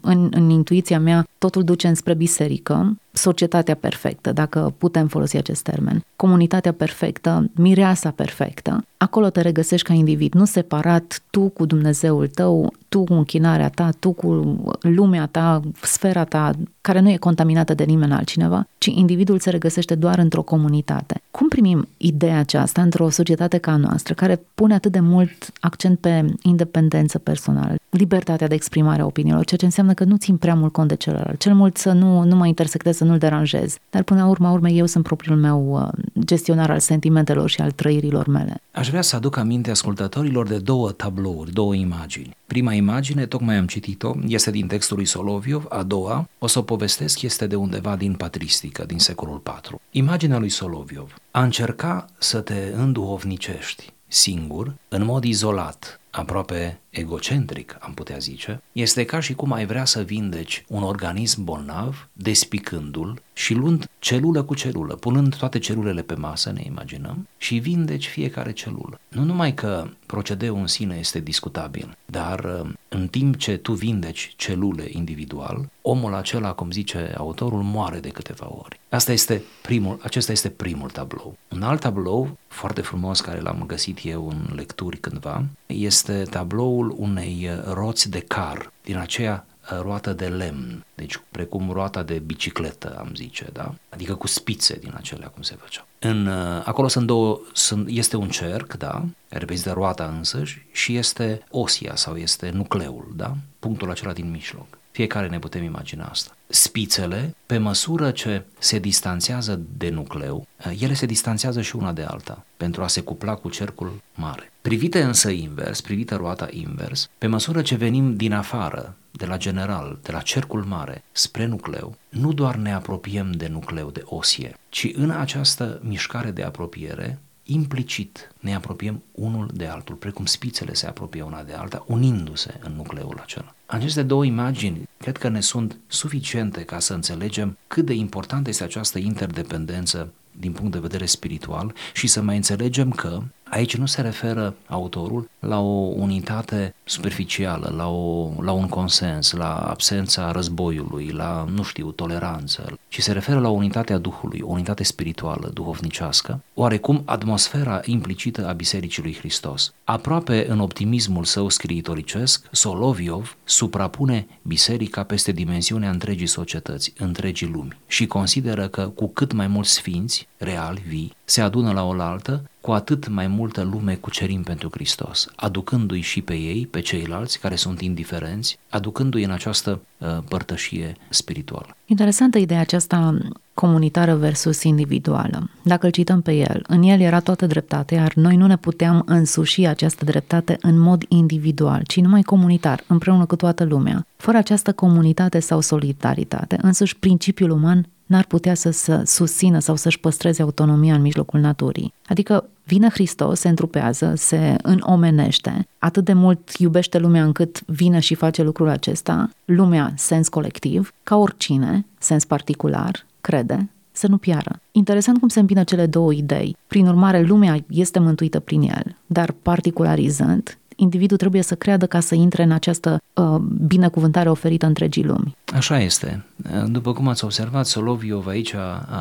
în, 0.02 0.30
în 0.32 0.50
intuiția 0.50 1.00
mea, 1.00 1.28
totul 1.38 1.64
duce 1.64 1.88
înspre 1.88 2.14
biserică, 2.14 2.96
societatea 3.12 3.76
perfectă, 3.76 4.32
dacă 4.32 4.74
putem 4.78 5.08
folosi 5.08 5.38
acest 5.38 5.62
termen, 5.62 6.06
comunitatea 6.16 6.72
perfectă, 6.72 7.50
mireasa 7.56 8.10
perfectă, 8.10 8.86
acolo 8.98 9.30
te 9.30 9.42
regăsești 9.42 9.88
ca 9.88 9.94
individ, 9.94 10.34
nu 10.34 10.46
separat 10.46 11.22
tu 11.30 11.42
cu 11.42 11.66
Dumnezeul 11.66 12.28
tău, 12.28 12.74
tu 12.90 13.04
cu 13.04 13.14
închinarea 13.14 13.70
ta, 13.70 13.90
tu 14.00 14.12
cu 14.12 14.58
lumea 14.82 15.26
ta, 15.26 15.62
sfera 15.82 16.24
ta, 16.24 16.52
care 16.82 17.00
nu 17.00 17.10
e 17.10 17.18
contaminată 17.18 17.74
de 17.74 17.84
nimeni 17.84 18.12
altcineva, 18.12 18.68
ci 18.78 18.86
individul 18.86 19.40
se 19.40 19.50
regăsește 19.50 19.96
doar 19.96 20.18
într-o 20.18 20.42
comunitate. 20.42 21.22
Cum 21.32 21.48
primim 21.48 21.88
ideea 21.98 22.40
aceasta 22.40 22.82
într-o 22.82 23.10
societate 23.10 23.58
ca 23.58 23.72
a 23.72 23.76
noastră, 23.76 24.14
care 24.14 24.42
pune 24.56 24.74
atât 24.74 24.92
de 24.92 25.00
mult 25.00 25.52
accent 25.60 26.00
pe 26.00 26.26
independență 26.42 27.18
personală, 27.18 27.76
libertatea 27.90 28.48
de 28.48 28.56
exprimare 28.56 29.02
a 29.02 29.06
opiniilor, 29.06 29.46
ceea 29.46 29.60
ce 29.60 29.66
înseamnă 29.66 29.94
că 29.94 30.04
nu 30.04 30.18
țin 30.18 30.38
prea 30.38 30.56
mult 30.56 30.72
cont 30.72 30.88
de 30.88 30.96
celălalt, 30.96 31.40
cel 31.40 31.54
mult 31.54 31.78
să 31.78 31.92
nu, 31.92 32.24
nu 32.24 32.36
mă 32.36 32.48
intersectez, 32.48 33.00
să 33.02 33.08
nu-l 33.08 33.18
deranjez, 33.18 33.78
dar 33.90 34.04
până 34.04 34.22
la 34.22 34.28
urma 34.28 34.52
urmei 34.52 34.78
eu 34.78 34.86
sunt 34.86 35.04
propriul 35.04 35.38
meu 35.38 35.82
uh, 35.82 36.04
gestionar 36.26 36.70
al 36.70 36.80
sentimentelor 36.80 37.50
și 37.50 37.62
al 37.62 37.72
trăirilor 37.72 38.28
mele. 38.28 38.62
Aș 38.72 38.90
vrea 38.90 39.02
să 39.02 39.16
aduc 39.16 39.38
aminte 39.38 39.72
ascultătorilor 39.72 40.48
de 40.48 40.58
două 40.58 40.92
tablouri, 40.92 41.52
două 41.52 41.74
imagini. 41.76 42.36
Prima 42.46 42.74
imagine, 42.74 43.26
tocmai 43.26 43.56
am 43.56 43.66
citit-o, 43.66 44.14
este 44.28 44.52
din 44.52 44.68
textul 44.68 44.96
lui 44.96 45.06
Soloviov, 45.06 45.66
a 45.70 45.84
doua, 45.84 46.30
o 46.40 46.48
să 46.48 46.60
o 46.60 46.62
povestesc, 46.62 47.22
este 47.22 47.48
de 47.48 47.56
undeva 47.56 47.96
din 47.96 48.14
patristică, 48.14 48.84
din 48.88 49.00
secolul 49.00 49.42
IV. 49.46 49.80
Imaginea 49.92 50.38
lui 50.38 50.50
Soloviov. 50.50 51.16
A 51.32 51.44
încerca 51.44 52.06
să 52.18 52.40
te 52.40 52.74
înduhovnicești 52.76 53.94
singur, 54.08 54.74
în 54.88 55.06
mod 55.06 55.24
izolat, 55.24 56.00
aproape 56.10 56.81
egocentric, 56.92 57.78
am 57.80 57.94
putea 57.94 58.18
zice, 58.18 58.62
este 58.72 59.06
ca 59.06 59.20
și 59.20 59.34
cum 59.34 59.52
ai 59.52 59.66
vrea 59.66 59.86
să 59.86 60.02
vindeci 60.02 60.64
un 60.68 60.84
organism 60.84 61.44
bolnav, 61.44 62.10
despicându-l 62.14 63.22
și 63.34 63.54
luând 63.54 63.90
celulă 64.00 64.44
cu 64.44 64.56
celulă, 64.56 64.96
punând 64.96 65.36
toate 65.36 65.60
celulele 65.60 66.02
pe 66.02 66.14
masă, 66.14 66.52
ne 66.52 66.62
imaginăm, 66.66 67.28
și 67.38 67.58
vindeci 67.58 68.08
fiecare 68.08 68.52
celulă. 68.52 69.00
Nu 69.08 69.24
numai 69.24 69.54
că 69.54 69.88
procedeul 70.06 70.58
în 70.58 70.68
sine 70.68 70.96
este 71.00 71.20
discutabil, 71.20 71.98
dar 72.06 72.40
uh, 72.40 72.70
în 72.90 73.08
timp 73.08 73.38
ce 73.38 73.58
tu 73.58 73.74
vindeci 73.74 74.34
celule 74.38 74.86
individual, 74.90 75.70
omul 75.82 76.14
acela, 76.14 76.54
cum 76.54 76.72
zice 76.72 77.14
autorul, 77.18 77.62
moare 77.62 78.00
de 78.00 78.10
câteva 78.10 78.54
ori. 78.64 78.80
Asta 78.90 79.12
este 79.12 79.44
primul, 79.62 80.00
acesta 80.02 80.32
este 80.32 80.50
primul 80.50 80.90
tablou. 80.90 81.38
Un 81.48 81.64
alt 81.64 81.80
tablou, 81.80 82.38
foarte 82.48 82.82
frumos, 82.82 83.22
care 83.22 83.40
l-am 83.40 83.64
găsit 83.68 84.00
eu 84.04 84.28
în 84.30 84.56
lecturi 84.56 84.98
cândva, 84.98 85.46
este 85.66 86.24
tabloul 86.30 86.81
unei 86.90 87.50
uh, 87.50 87.74
roți 87.74 88.10
de 88.10 88.20
car, 88.20 88.72
din 88.84 88.98
aceea 88.98 89.46
uh, 89.72 89.80
roată 89.82 90.14
de 90.14 90.28
lemn, 90.28 90.86
deci 90.96 91.22
precum 91.32 91.72
roata 91.72 92.04
de 92.04 92.20
bicicletă, 92.20 92.96
am 93.00 93.12
zice, 93.16 93.50
da? 93.54 93.74
Adică 93.90 94.16
cu 94.16 94.28
spițe 94.28 94.76
din 94.76 94.94
acelea 94.96 95.28
cum 95.28 95.42
se 95.42 95.56
făceau. 95.60 95.86
În, 96.00 96.26
uh, 96.26 96.62
acolo 96.66 96.88
sunt 96.88 97.06
două, 97.06 97.40
sunt, 97.54 97.88
este 97.90 98.16
un 98.16 98.30
cerc, 98.30 98.74
da? 98.74 99.06
Reprezintă 99.30 99.72
roata 99.72 100.14
însăși 100.18 100.66
și 100.72 100.96
este 100.96 101.44
osia 101.50 101.96
sau 101.96 102.16
este 102.16 102.50
nucleul, 102.50 103.12
da? 103.16 103.36
Punctul 103.60 103.90
acela 103.90 104.14
din 104.14 104.30
mijloc. 104.32 104.80
Fiecare 104.92 105.28
ne 105.28 105.40
putem 105.40 105.64
imagina 105.64 106.06
asta. 106.06 106.36
Spițele, 106.48 107.36
pe 107.46 107.58
măsură 107.58 108.12
ce 108.12 108.46
se 108.60 108.80
distanțează 108.80 109.62
de 109.78 109.90
nucleu, 109.90 110.48
ele 110.80 110.94
se 110.94 111.06
distanțează 111.06 111.62
și 111.62 111.76
una 111.76 111.92
de 111.92 112.04
alta 112.04 112.46
pentru 112.58 112.84
a 112.84 112.88
se 112.88 113.02
cupla 113.02 113.36
cu 113.36 113.50
cercul 113.50 114.02
mare. 114.16 114.52
Privite 114.62 115.02
însă 115.02 115.30
invers, 115.30 115.82
privită 115.82 116.16
roata 116.16 116.48
invers, 116.50 117.10
pe 117.18 117.28
măsură 117.28 117.62
ce 117.62 117.76
venim 117.76 118.16
din 118.16 118.34
afară, 118.34 118.96
de 119.12 119.26
la 119.26 119.38
general, 119.38 120.00
de 120.02 120.12
la 120.12 120.20
cercul 120.20 120.64
mare, 120.64 121.04
spre 121.12 121.46
nucleu, 121.46 121.98
nu 122.10 122.34
doar 122.34 122.56
ne 122.56 122.74
apropiem 122.74 123.32
de 123.32 123.48
nucleu, 123.48 123.92
de 123.92 124.02
osie, 124.06 124.58
ci 124.70 124.88
în 124.94 125.10
această 125.10 125.80
mișcare 125.84 126.32
de 126.32 126.44
apropiere 126.44 127.20
implicit 127.44 128.32
ne 128.40 128.56
apropiem 128.56 129.04
unul 129.12 129.50
de 129.54 129.66
altul, 129.66 129.96
precum 129.96 130.26
spițele 130.26 130.74
se 130.74 130.88
apropie 130.88 131.22
una 131.22 131.44
de 131.44 131.54
alta, 131.54 131.84
unindu-se 131.88 132.60
în 132.64 132.74
nucleul 132.76 133.20
acela. 133.22 133.56
Aceste 133.72 134.04
două 134.04 134.26
imagini 134.26 134.90
cred 134.98 135.18
că 135.18 135.30
ne 135.30 135.42
sunt 135.42 135.78
suficiente 135.88 136.64
ca 136.64 136.80
să 136.80 136.94
înțelegem 136.94 137.58
cât 137.68 137.86
de 137.86 137.94
importantă 137.94 138.50
este 138.50 138.64
această 138.64 138.98
interdependență 139.00 140.14
din 140.32 140.52
punct 140.52 140.72
de 140.72 140.80
vedere 140.80 141.06
spiritual 141.06 141.74
și 141.94 142.08
să 142.08 142.22
mai 142.22 142.36
înțelegem 142.36 142.92
că 142.92 143.22
Aici 143.52 143.76
nu 143.76 143.86
se 143.86 144.02
referă 144.02 144.56
autorul 144.68 145.30
la 145.40 145.60
o 145.60 145.94
unitate 145.96 146.76
superficială, 146.84 147.74
la, 147.78 147.88
o, 147.88 148.32
la 148.42 148.52
un 148.52 148.68
consens, 148.68 149.32
la 149.32 149.56
absența 149.56 150.32
războiului, 150.32 151.10
la, 151.10 151.46
nu 151.54 151.64
știu, 151.64 151.92
toleranță, 151.92 152.80
ci 152.88 153.02
se 153.02 153.12
referă 153.12 153.40
la 153.40 153.50
unitatea 153.50 153.98
Duhului, 153.98 154.42
o 154.44 154.52
unitate 154.52 154.84
spirituală, 154.84 155.50
duhovnicească, 155.54 156.44
oarecum 156.54 157.02
atmosfera 157.06 157.82
implicită 157.86 158.48
a 158.48 158.52
Bisericii 158.52 159.04
lui 159.04 159.16
Hristos. 159.16 159.74
Aproape 159.84 160.46
în 160.50 160.60
optimismul 160.60 161.24
său 161.24 161.50
scriitoricesc, 161.50 162.48
Soloviov 162.52 163.38
suprapune 163.44 164.28
biserica 164.42 165.04
peste 165.04 165.32
dimensiunea 165.32 165.90
întregii 165.90 166.28
societăți, 166.28 166.94
întregii 166.98 167.48
lumi 167.48 167.78
și 167.88 168.06
consideră 168.06 168.68
că 168.68 168.88
cu 168.88 169.08
cât 169.08 169.32
mai 169.32 169.48
mulți 169.48 169.72
sfinți, 169.72 170.28
reali, 170.38 170.84
vii, 170.88 171.16
se 171.24 171.42
adună 171.42 171.72
la 171.72 171.84
oaltă, 171.84 172.44
cu 172.62 172.72
atât 172.72 173.08
mai 173.08 173.28
multă 173.28 173.62
lume 173.62 173.96
cucerim 173.96 174.44
pentru 174.44 174.70
Hristos, 174.72 175.28
aducându-i 175.36 176.02
și 176.02 176.22
pe 176.22 176.34
ei, 176.34 176.68
pe 176.72 176.80
ceilalți 176.80 177.40
care 177.40 177.56
sunt 177.56 177.82
indiferenți, 177.82 178.58
aducându-i 178.70 179.24
în 179.24 179.32
această 179.32 179.82
uh, 179.98 180.08
părtășie 180.30 180.96
spirituală. 181.10 181.76
Interesantă 181.86 182.38
ideea 182.38 182.60
aceasta 182.60 183.18
comunitară 183.54 184.16
versus 184.16 184.64
individuală. 184.64 185.50
Dacă 185.64 185.86
îl 185.86 185.92
cităm 185.92 186.22
pe 186.22 186.34
el, 186.34 186.64
în 186.68 186.84
el 186.84 187.00
era 187.00 187.20
toată 187.20 187.46
dreptatea, 187.46 187.98
iar 187.98 188.14
noi 188.16 188.36
nu 188.36 188.48
ne 188.48 188.58
puteam 188.58 189.04
însuși 189.06 189.66
această 189.66 190.06
dreptate 190.06 190.58
în 190.62 190.80
mod 190.80 191.04
individual, 191.08 191.82
ci 191.88 192.00
numai 192.00 192.22
comunitar, 192.22 192.84
împreună 192.88 193.26
cu 193.26 193.36
toată 193.36 193.64
lumea. 193.64 194.06
Fără 194.16 194.38
această 194.38 194.74
comunitate 194.74 195.40
sau 195.40 195.62
solidaritate, 195.62 196.58
însuși 196.62 196.98
principiul 196.98 197.50
uman 197.50 197.86
n-ar 198.12 198.26
putea 198.26 198.54
să, 198.54 198.70
să 198.70 199.02
susțină 199.06 199.60
sau 199.60 199.76
să-și 199.76 200.00
păstreze 200.00 200.42
autonomia 200.42 200.96
în 200.96 201.02
mijlocul 201.02 201.40
naturii. 201.40 201.94
Adică 202.08 202.50
vine 202.64 202.90
Hristos, 202.90 203.40
se 203.40 203.50
întrupează, 203.50 204.14
se 204.16 204.56
înomenește, 204.62 205.68
atât 205.78 206.06
de 206.06 206.14
mult 206.14 206.50
iubește 206.58 206.98
lumea 206.98 207.24
încât 207.24 207.62
vine 207.66 208.00
și 208.00 208.16
face 208.16 208.44
lucrul 208.44 208.70
acesta, 208.70 209.30
lumea, 209.46 209.94
sens 209.96 210.28
colectiv, 210.28 210.94
ca 211.04 211.16
oricine, 211.18 211.86
sens 211.98 212.26
particular, 212.26 213.06
crede, 213.22 213.70
să 213.92 214.08
nu 214.08 214.18
piară. 214.18 214.60
Interesant 214.72 215.20
cum 215.20 215.28
se 215.28 215.40
împină 215.40 215.64
cele 215.64 215.86
două 215.86 216.14
idei. 216.14 216.58
Prin 216.68 216.88
urmare, 216.88 217.22
lumea 217.22 217.64
este 217.70 218.00
mântuită 218.00 218.40
prin 218.40 218.62
el, 218.62 218.96
dar 219.06 219.32
particularizând, 219.42 220.58
individul 220.82 221.18
trebuie 221.18 221.42
să 221.42 221.56
creadă 221.56 221.86
ca 221.86 222.00
să 222.00 222.16
intre 222.16 222.44
în 222.44 222.52
această 222.52 223.02
uh, 223.14 223.36
binecuvântare 223.68 224.30
oferită 224.30 224.66
întregii 224.66 225.04
lumi. 225.04 225.36
Așa 225.54 225.80
este. 225.80 226.26
După 226.66 226.94
cum 226.94 227.08
ați 227.08 227.24
observat, 227.24 227.66
Soloviov 227.66 228.28
aici 228.28 228.54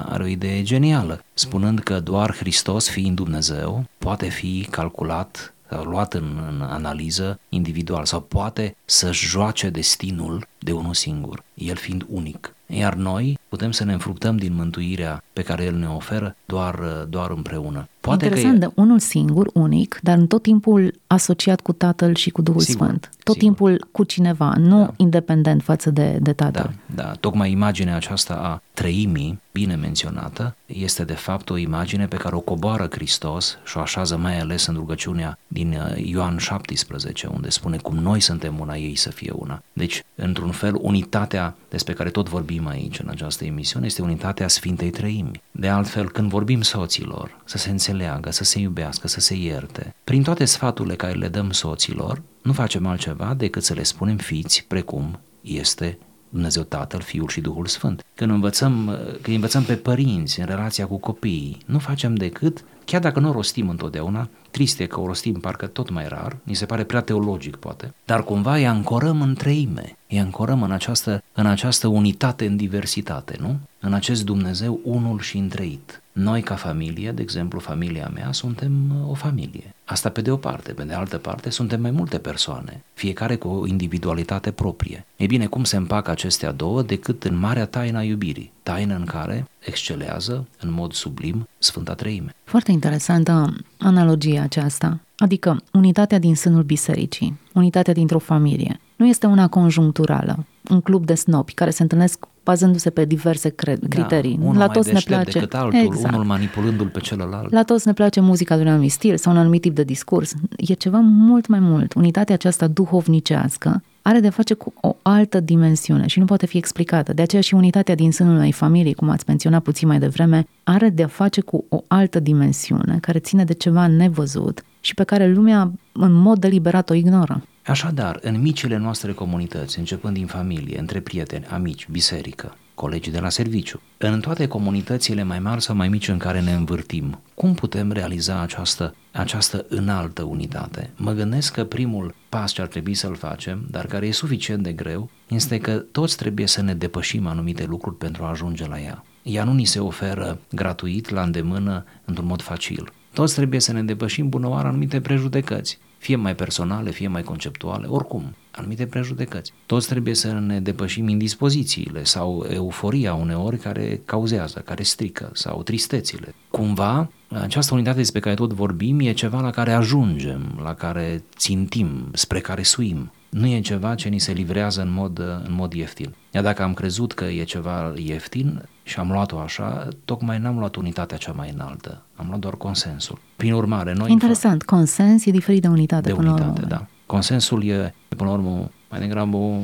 are 0.08 0.22
o 0.22 0.26
idee 0.26 0.62
genială, 0.62 1.24
spunând 1.34 1.78
că 1.78 2.00
doar 2.00 2.34
Hristos, 2.36 2.88
fiind 2.88 3.16
Dumnezeu, 3.16 3.84
poate 3.98 4.28
fi 4.28 4.66
calculat 4.70 5.54
luat 5.84 6.14
în, 6.14 6.40
în 6.48 6.60
analiză 6.60 7.38
individual 7.48 8.04
sau 8.04 8.20
poate 8.20 8.76
să-și 8.84 9.26
joace 9.26 9.68
destinul 9.68 10.46
de 10.58 10.72
unul 10.72 10.94
singur, 10.94 11.42
el 11.54 11.76
fiind 11.76 12.06
unic. 12.08 12.54
Iar 12.66 12.94
noi 12.94 13.38
putem 13.48 13.70
să 13.70 13.84
ne 13.84 13.92
înfructăm 13.92 14.36
din 14.36 14.54
mântuirea 14.54 15.24
pe 15.32 15.42
care 15.42 15.64
El 15.64 15.74
ne 15.74 15.88
oferă 15.88 16.36
doar, 16.44 16.74
doar 17.08 17.30
împreună. 17.30 17.88
Poate 18.00 18.24
Interesant, 18.24 18.58
că 18.58 18.64
e... 18.64 18.68
de 18.68 18.72
unul 18.80 18.98
singur, 18.98 19.50
unic, 19.52 19.98
dar 20.02 20.18
în 20.18 20.26
tot 20.26 20.42
timpul 20.42 21.00
asociat 21.06 21.60
cu 21.60 21.72
Tatăl 21.72 22.14
și 22.14 22.30
cu 22.30 22.42
Duhul 22.42 22.60
sigur, 22.60 22.86
Sfânt. 22.86 23.00
Tot 23.00 23.34
sigur. 23.34 23.38
timpul 23.38 23.88
cu 23.92 24.04
cineva, 24.04 24.54
nu 24.56 24.78
da. 24.78 24.92
independent 24.96 25.62
față 25.62 25.90
de, 25.90 26.18
de 26.20 26.32
Tatăl. 26.32 26.74
Da, 26.94 27.02
da, 27.02 27.12
tocmai 27.12 27.50
imaginea 27.50 27.96
aceasta 27.96 28.34
a 28.34 28.62
treimii, 28.72 29.40
bine 29.52 29.74
menționată, 29.74 30.56
este 30.66 31.04
de 31.04 31.12
fapt 31.12 31.50
o 31.50 31.56
imagine 31.56 32.06
pe 32.06 32.16
care 32.16 32.34
o 32.34 32.40
coboară 32.40 32.88
Hristos 32.90 33.58
și 33.64 33.76
o 33.76 33.80
așează 33.80 34.16
mai 34.16 34.40
ales 34.40 34.66
în 34.66 34.74
rugăciunea 34.74 35.38
din 35.46 35.78
uh, 35.96 36.06
Ioan 36.06 36.36
17, 36.38 37.26
unde 37.26 37.50
spune 37.50 37.76
cum 37.76 37.96
noi 37.96 38.20
suntem 38.20 38.58
una, 38.58 38.76
ei 38.76 38.96
să 38.96 39.10
fie 39.10 39.32
una. 39.34 39.62
Deci, 39.72 40.02
într-un 40.14 40.50
fel, 40.50 40.78
unitatea 40.80 41.56
despre 41.68 41.92
care 41.92 42.10
tot 42.10 42.28
vorbim 42.28 42.66
aici 42.66 42.98
în 42.98 43.08
această 43.08 43.44
emisiune 43.44 43.86
este 43.86 44.02
unitatea 44.02 44.48
Sfintei 44.48 44.90
Treimi. 44.90 45.42
De 45.50 45.68
altfel, 45.68 46.10
când 46.10 46.30
vorbim 46.30 46.62
soților, 46.62 47.40
să 47.44 47.58
se 47.58 47.70
înțeleagă, 47.70 47.88
să 48.30 48.44
se 48.44 48.58
iubească, 48.58 49.08
să 49.08 49.20
se 49.20 49.34
ierte, 49.34 49.94
prin 50.04 50.22
toate 50.22 50.44
sfaturile 50.44 50.94
care 50.94 51.12
le 51.12 51.28
dăm 51.28 51.50
soților, 51.50 52.22
nu 52.42 52.52
facem 52.52 52.86
altceva 52.86 53.34
decât 53.34 53.62
să 53.62 53.74
le 53.74 53.82
spunem 53.82 54.16
fiți 54.16 54.64
precum 54.68 55.20
este 55.40 55.98
Dumnezeu 56.28 56.62
Tatăl, 56.62 57.00
Fiul 57.00 57.28
și 57.28 57.40
Duhul 57.40 57.66
Sfânt. 57.66 58.04
Când 58.14 58.30
învățăm, 58.30 58.98
când 59.22 59.34
învățăm 59.34 59.62
pe 59.62 59.74
părinți 59.74 60.40
în 60.40 60.46
relația 60.46 60.86
cu 60.86 60.98
copiii, 60.98 61.58
nu 61.66 61.78
facem 61.78 62.14
decât, 62.14 62.64
chiar 62.90 63.00
dacă 63.00 63.20
nu 63.20 63.28
o 63.28 63.32
rostim 63.32 63.68
întotdeauna, 63.68 64.28
triste 64.50 64.86
că 64.86 65.00
o 65.00 65.06
rostim 65.06 65.32
parcă 65.34 65.66
tot 65.66 65.90
mai 65.90 66.08
rar, 66.08 66.36
ni 66.42 66.54
se 66.54 66.66
pare 66.66 66.84
prea 66.84 67.00
teologic 67.00 67.56
poate, 67.56 67.94
dar 68.04 68.24
cumva 68.24 68.54
îi 68.54 68.66
ancorăm 68.66 69.22
în 69.22 69.34
treime, 69.34 69.96
îi 70.08 70.18
ancorăm 70.18 70.62
în 70.62 70.70
această, 70.70 71.22
în 71.32 71.46
această 71.46 71.86
unitate 71.86 72.46
în 72.46 72.56
diversitate, 72.56 73.36
nu? 73.40 73.58
În 73.80 73.92
acest 73.92 74.24
Dumnezeu 74.24 74.80
unul 74.84 75.20
și 75.20 75.38
întreit. 75.38 76.02
Noi 76.12 76.42
ca 76.42 76.54
familie, 76.54 77.12
de 77.12 77.22
exemplu 77.22 77.58
familia 77.58 78.10
mea, 78.14 78.32
suntem 78.32 78.72
uh, 78.90 79.10
o 79.10 79.14
familie. 79.14 79.74
Asta 79.90 80.08
pe 80.08 80.20
de 80.20 80.30
o 80.30 80.36
parte, 80.36 80.72
pe 80.72 80.82
de 80.82 80.92
altă 80.92 81.18
parte 81.18 81.50
suntem 81.50 81.80
mai 81.80 81.90
multe 81.90 82.18
persoane, 82.18 82.82
fiecare 82.94 83.36
cu 83.36 83.48
o 83.48 83.66
individualitate 83.66 84.50
proprie. 84.50 85.06
E 85.16 85.26
bine, 85.26 85.46
cum 85.46 85.64
se 85.64 85.76
împacă 85.76 86.10
acestea 86.10 86.52
două 86.52 86.82
decât 86.82 87.24
în 87.24 87.38
marea 87.38 87.66
taina 87.66 88.02
iubirii, 88.02 88.52
taină 88.62 88.94
în 88.94 89.04
care 89.04 89.48
excelează 89.58 90.46
în 90.60 90.72
mod 90.72 90.92
sublim 90.92 91.48
Sfânta 91.58 91.94
Treime. 91.94 92.34
Foarte 92.44 92.70
interesantă 92.70 93.56
analogia 93.78 94.42
aceasta, 94.42 95.00
adică 95.16 95.62
unitatea 95.72 96.18
din 96.18 96.36
sânul 96.36 96.62
bisericii, 96.62 97.38
unitatea 97.52 97.92
dintr-o 97.92 98.18
familie. 98.18 98.80
Nu 98.96 99.06
este 99.06 99.26
una 99.26 99.48
conjuncturală, 99.48 100.44
un 100.68 100.80
club 100.80 101.04
de 101.04 101.14
snopi 101.14 101.54
care 101.54 101.70
se 101.70 101.82
întâlnesc 101.82 102.26
bazându-se 102.44 102.90
pe 102.90 103.04
diverse 103.04 103.48
cre- 103.48 103.76
da, 103.76 103.86
criterii. 103.88 104.36
Da, 104.40 104.44
unul 104.44 104.58
La 104.58 104.68
toți 104.68 104.92
ne 104.92 105.00
place 105.04 105.30
decât 105.30 105.54
altul, 105.54 105.78
exact. 105.80 106.14
unul 106.14 106.24
manipulându-l 106.26 106.86
pe 106.88 107.00
celălalt. 107.00 107.52
La 107.52 107.62
toți 107.62 107.86
ne 107.86 107.92
place 107.92 108.20
muzica 108.20 108.56
de 108.56 108.62
un 108.62 108.68
anumit 108.68 108.90
stil 108.92 109.16
sau 109.16 109.32
un 109.32 109.38
anumit 109.38 109.60
tip 109.60 109.74
de 109.74 109.82
discurs. 109.82 110.34
E 110.56 110.72
ceva 110.72 110.98
mult 111.02 111.46
mai 111.46 111.60
mult. 111.60 111.94
Unitatea 111.94 112.34
aceasta 112.34 112.66
duhovnicească 112.66 113.82
are 114.02 114.20
de 114.20 114.28
face 114.28 114.54
cu 114.54 114.72
o 114.80 114.96
altă 115.02 115.40
dimensiune 115.40 116.06
și 116.06 116.18
nu 116.18 116.24
poate 116.24 116.46
fi 116.46 116.56
explicată. 116.56 117.12
De 117.12 117.22
aceea 117.22 117.42
și 117.42 117.54
unitatea 117.54 117.94
din 117.94 118.12
sânul 118.12 118.34
unei 118.36 118.52
familii, 118.52 118.94
cum 118.94 119.08
ați 119.08 119.24
menționat 119.26 119.62
puțin 119.62 119.88
mai 119.88 119.98
devreme, 119.98 120.46
are 120.64 120.88
de 120.88 121.04
face 121.04 121.40
cu 121.40 121.64
o 121.68 121.82
altă 121.86 122.20
dimensiune 122.20 122.98
care 123.00 123.18
ține 123.18 123.44
de 123.44 123.52
ceva 123.52 123.86
nevăzut 123.86 124.64
și 124.80 124.94
pe 124.94 125.04
care 125.04 125.28
lumea 125.32 125.72
în 125.92 126.12
mod 126.12 126.38
deliberat 126.38 126.90
o 126.90 126.94
ignoră. 126.94 127.42
Așadar, 127.70 128.18
în 128.22 128.40
micile 128.40 128.76
noastre 128.76 129.12
comunități, 129.12 129.78
începând 129.78 130.14
din 130.14 130.26
familie, 130.26 130.78
între 130.78 131.00
prieteni, 131.00 131.46
amici, 131.46 131.88
biserică, 131.90 132.56
colegii 132.74 133.12
de 133.12 133.20
la 133.20 133.28
serviciu, 133.28 133.80
în 133.98 134.20
toate 134.20 134.46
comunitățile 134.46 135.22
mai 135.22 135.38
mari 135.38 135.62
sau 135.62 135.76
mai 135.76 135.88
mici 135.88 136.08
în 136.08 136.18
care 136.18 136.40
ne 136.40 136.52
învârtim, 136.52 137.20
cum 137.34 137.54
putem 137.54 137.92
realiza 137.92 138.40
această, 138.40 138.94
această 139.12 139.66
înaltă 139.68 140.22
unitate? 140.22 140.90
Mă 140.96 141.12
gândesc 141.12 141.52
că 141.52 141.64
primul 141.64 142.14
pas 142.28 142.52
ce 142.52 142.60
ar 142.60 142.66
trebui 142.66 142.94
să-l 142.94 143.14
facem, 143.14 143.66
dar 143.70 143.86
care 143.86 144.06
e 144.06 144.12
suficient 144.12 144.62
de 144.62 144.72
greu, 144.72 145.10
este 145.28 145.58
că 145.58 145.72
toți 145.72 146.16
trebuie 146.16 146.46
să 146.46 146.62
ne 146.62 146.74
depășim 146.74 147.26
anumite 147.26 147.64
lucruri 147.64 147.96
pentru 147.96 148.24
a 148.24 148.28
ajunge 148.28 148.66
la 148.66 148.80
ea. 148.80 149.04
Ea 149.22 149.44
nu 149.44 149.52
ni 149.52 149.64
se 149.64 149.80
oferă 149.80 150.38
gratuit, 150.52 151.08
la 151.08 151.22
îndemână, 151.22 151.84
într-un 152.04 152.26
mod 152.26 152.42
facil. 152.42 152.92
Toți 153.12 153.34
trebuie 153.34 153.60
să 153.60 153.72
ne 153.72 153.82
depășim 153.82 154.28
bunăoară 154.28 154.68
anumite 154.68 155.00
prejudecăți 155.00 155.78
fie 156.00 156.16
mai 156.16 156.34
personale, 156.34 156.90
fie 156.90 157.08
mai 157.08 157.22
conceptuale, 157.22 157.86
oricum, 157.86 158.34
anumite 158.50 158.86
prejudecăți. 158.86 159.52
Toți 159.66 159.88
trebuie 159.88 160.14
să 160.14 160.32
ne 160.32 160.60
depășim 160.60 161.08
indispozițiile 161.08 162.04
sau 162.04 162.46
euforia 162.48 163.14
uneori 163.14 163.56
care 163.56 164.00
cauzează, 164.04 164.60
care 164.60 164.82
strică, 164.82 165.30
sau 165.32 165.62
tristețile. 165.62 166.34
Cumva, 166.50 167.10
această 167.28 167.74
unitate 167.74 167.96
despre 167.96 168.20
care 168.20 168.34
tot 168.34 168.52
vorbim 168.52 169.00
e 169.00 169.12
ceva 169.12 169.40
la 169.40 169.50
care 169.50 169.72
ajungem, 169.72 170.60
la 170.62 170.74
care 170.74 171.24
țintim, 171.36 172.08
spre 172.12 172.40
care 172.40 172.62
suim. 172.62 173.12
Nu 173.30 173.46
e 173.46 173.60
ceva 173.60 173.94
ce 173.94 174.08
ni 174.08 174.18
se 174.18 174.32
livrează 174.32 174.80
în 174.80 174.92
mod, 174.92 175.18
în 175.18 175.52
mod 175.52 175.72
ieftin. 175.72 176.14
Iar 176.30 176.42
dacă 176.42 176.62
am 176.62 176.74
crezut 176.74 177.12
că 177.12 177.24
e 177.24 177.42
ceva 177.42 177.92
ieftin, 177.96 178.62
și 178.82 178.98
am 178.98 179.10
luat-o 179.10 179.38
așa, 179.38 179.88
tocmai 180.04 180.38
n-am 180.38 180.58
luat 180.58 180.76
unitatea 180.76 181.16
cea 181.16 181.32
mai 181.32 181.50
înaltă, 181.54 182.02
am 182.14 182.26
luat 182.28 182.38
doar 182.38 182.54
consensul. 182.54 183.18
Prin 183.36 183.52
urmare, 183.52 183.92
noi... 183.92 184.10
Interesant, 184.10 184.62
consens 184.62 185.26
e 185.26 185.30
diferit 185.30 185.62
de 185.62 185.68
unitate 185.68 186.08
de 186.08 186.14
până 186.14 186.28
unitate, 186.30 186.60
la 186.60 186.64
urmă. 186.64 186.68
da. 186.68 186.86
Consensul 187.06 187.64
e, 187.64 187.94
până 188.08 188.30
la 188.30 188.36
urmă, 188.36 188.70
mai 188.90 189.00
degrabă 189.00 189.36
o, 189.36 189.54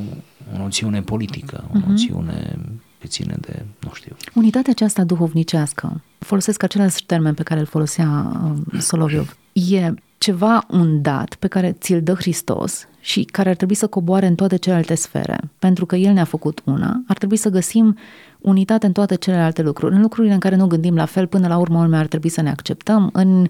o 0.53 0.57
noțiune 0.57 1.01
politică, 1.01 1.63
o 1.73 1.77
uh-huh. 1.77 1.87
noțiune 1.87 2.59
ce 2.99 3.07
ține 3.07 3.35
de, 3.39 3.65
nu 3.79 3.91
știu. 3.93 4.15
Unitatea 4.33 4.71
aceasta 4.71 5.03
duhovnicească, 5.03 6.01
folosesc 6.19 6.63
același 6.63 7.05
termen 7.05 7.33
pe 7.33 7.43
care 7.43 7.59
îl 7.59 7.65
folosea 7.65 8.39
uh, 8.43 8.79
Soloviov, 8.79 9.37
e 9.53 9.93
ceva 10.17 10.65
un 10.69 11.01
dat 11.01 11.35
pe 11.35 11.47
care 11.47 11.71
ți-l 11.71 12.03
dă 12.03 12.13
Hristos 12.13 12.87
și 13.07 13.23
care 13.23 13.49
ar 13.49 13.55
trebui 13.55 13.75
să 13.75 13.87
coboare 13.87 14.27
în 14.27 14.35
toate 14.35 14.55
celelalte 14.55 14.95
sfere. 14.95 15.39
Pentru 15.59 15.85
că 15.85 15.95
El 15.95 16.13
ne-a 16.13 16.23
făcut 16.23 16.61
una, 16.65 17.03
ar 17.07 17.17
trebui 17.17 17.37
să 17.37 17.49
găsim 17.49 17.97
unitate 18.39 18.85
în 18.85 18.91
toate 18.91 19.15
celelalte 19.15 19.61
lucruri. 19.61 19.95
În 19.95 20.01
lucrurile 20.01 20.33
în 20.33 20.39
care 20.39 20.55
nu 20.55 20.67
gândim 20.67 20.95
la 20.95 21.05
fel, 21.05 21.27
până 21.27 21.47
la 21.47 21.57
urmă 21.57 21.97
ar 21.97 22.07
trebui 22.07 22.29
să 22.29 22.41
ne 22.41 22.49
acceptăm. 22.49 23.09
În, 23.13 23.47